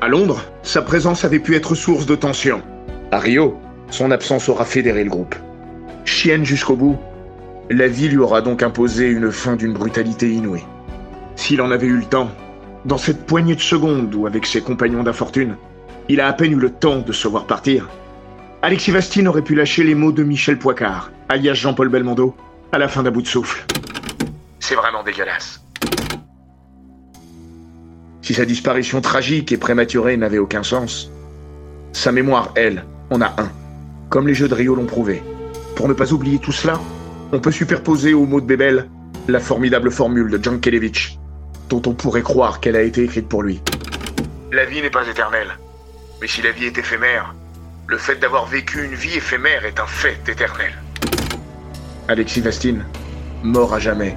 À 0.01 0.09
Londres, 0.09 0.45
sa 0.63 0.83
présence 0.83 1.25
avait 1.25 1.39
pu 1.39 1.55
être 1.57 1.75
source 1.75 2.07
de 2.07 2.15
tension. 2.15 2.63
À 3.11 3.19
Rio, 3.19 3.59
son 3.91 4.11
absence 4.11 4.49
aura 4.49 4.65
fédéré 4.65 5.05
le 5.05 5.11
groupe. 5.11 5.35
Chienne 6.05 6.45
jusqu'au 6.45 6.77
bout, 6.77 6.99
la 7.71 7.89
vie 7.89 8.09
lui 8.09 8.19
aura 8.19 8.43
donc 8.43 8.63
imposé 8.63 9.07
une 9.07 9.33
fin 9.33 9.57
d'une 9.57 9.73
brutalité 9.73 10.31
inouïe. 10.31 10.65
S'il 11.37 11.63
en 11.63 11.71
avait 11.71 11.87
eu 11.87 11.99
le 11.99 12.05
temps, 12.05 12.31
dans 12.85 12.99
cette 12.99 13.25
poignée 13.25 13.55
de 13.55 13.61
secondes 13.61 14.15
où, 14.15 14.27
avec 14.27 14.45
ses 14.45 14.61
compagnons 14.61 15.03
d'infortune, 15.03 15.57
il 16.09 16.21
a 16.21 16.29
à 16.29 16.33
peine 16.33 16.53
eu 16.53 16.57
le 16.57 16.71
temps 16.71 16.99
de 16.99 17.13
se 17.13 17.27
voir 17.27 17.47
partir, 17.47 17.89
Alexis 18.65 18.93
Vastine 18.93 19.29
aurait 19.29 19.43
pu 19.43 19.55
lâcher 19.55 19.85
les 19.85 19.95
mots 19.95 20.11
de 20.11 20.23
Michel 20.23 20.59
Poicard, 20.59 21.11
alias 21.29 21.53
Jean-Paul 21.53 21.91
Belmondo, 21.91 22.35
à 22.73 22.79
la 22.79 22.89
fin 22.89 23.03
d'un 23.03 23.11
bout 23.11 23.21
de 23.21 23.27
souffle. 23.27 23.67
C'est 24.59 24.75
vraiment 24.75 25.03
dégueulasse. 25.03 25.63
Si 28.23 28.33
sa 28.33 28.47
disparition 28.47 29.03
tragique 29.03 29.53
et 29.53 29.59
prématurée 29.59 30.17
n'avait 30.17 30.39
aucun 30.39 30.63
sens, 30.63 31.11
sa 31.93 32.11
mémoire, 32.11 32.55
elle, 32.57 32.87
en 33.11 33.21
a 33.21 33.35
un, 33.37 33.53
comme 34.09 34.27
les 34.27 34.33
jeux 34.33 34.49
de 34.49 34.55
Rio 34.55 34.75
l'ont 34.75 34.87
prouvé. 34.87 35.23
Pour 35.77 35.87
ne 35.87 35.93
pas 35.93 36.15
oublier 36.15 36.39
tout 36.39 36.51
cela, 36.51 36.81
on 37.33 37.41
peut 37.41 37.53
superposer 37.53 38.15
au 38.15 38.25
mot 38.25 38.41
de 38.41 38.47
Bébel 38.47 38.89
la 39.29 39.41
formidable 39.41 39.91
formule 39.91 40.31
de 40.31 40.43
John 40.43 40.59
Kelevich, 40.59 41.19
dont 41.69 41.83
on 41.85 41.93
pourrait 41.93 42.23
croire 42.23 42.61
qu'elle 42.61 42.77
a 42.77 42.83
été 42.83 43.03
écrite 43.03 43.29
pour 43.29 43.43
lui. 43.43 43.61
La 44.53 44.65
vie 44.65 44.81
n'est 44.81 44.89
pas 44.89 45.07
éternelle, 45.07 45.59
mais 46.23 46.29
si 46.29 46.41
la 46.41 46.51
vie 46.51 46.65
est 46.65 46.79
éphémère, 46.79 47.35
le 47.87 47.99
fait 47.99 48.17
d'avoir 48.17 48.47
vécu 48.47 48.85
une 48.85 48.95
vie 48.95 49.17
éphémère 49.17 49.65
est 49.65 49.79
un 49.79 49.87
fait 49.87 50.19
éternel. 50.29 50.73
Alexis 52.09 52.41
Vastine, 52.41 52.85
mort 53.43 53.75
à 53.75 53.79
jamais, 53.79 54.17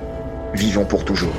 vivant 0.53 0.85
pour 0.85 1.03
toujours. 1.05 1.33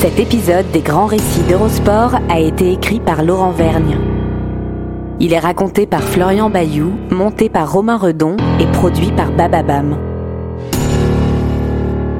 Cet 0.00 0.20
épisode 0.20 0.70
des 0.70 0.80
grands 0.80 1.06
récits 1.06 1.42
d'Eurosport 1.48 2.16
a 2.28 2.38
été 2.38 2.72
écrit 2.72 3.00
par 3.00 3.22
Laurent 3.24 3.50
Vergne. 3.50 3.98
Il 5.20 5.32
est 5.32 5.40
raconté 5.40 5.86
par 5.86 6.02
Florian 6.02 6.48
Bayou, 6.48 6.96
monté 7.10 7.48
par 7.48 7.72
Romain 7.72 7.96
Redon 7.96 8.36
et 8.60 8.66
produit 8.66 9.10
par 9.10 9.32
Bababam. 9.32 10.07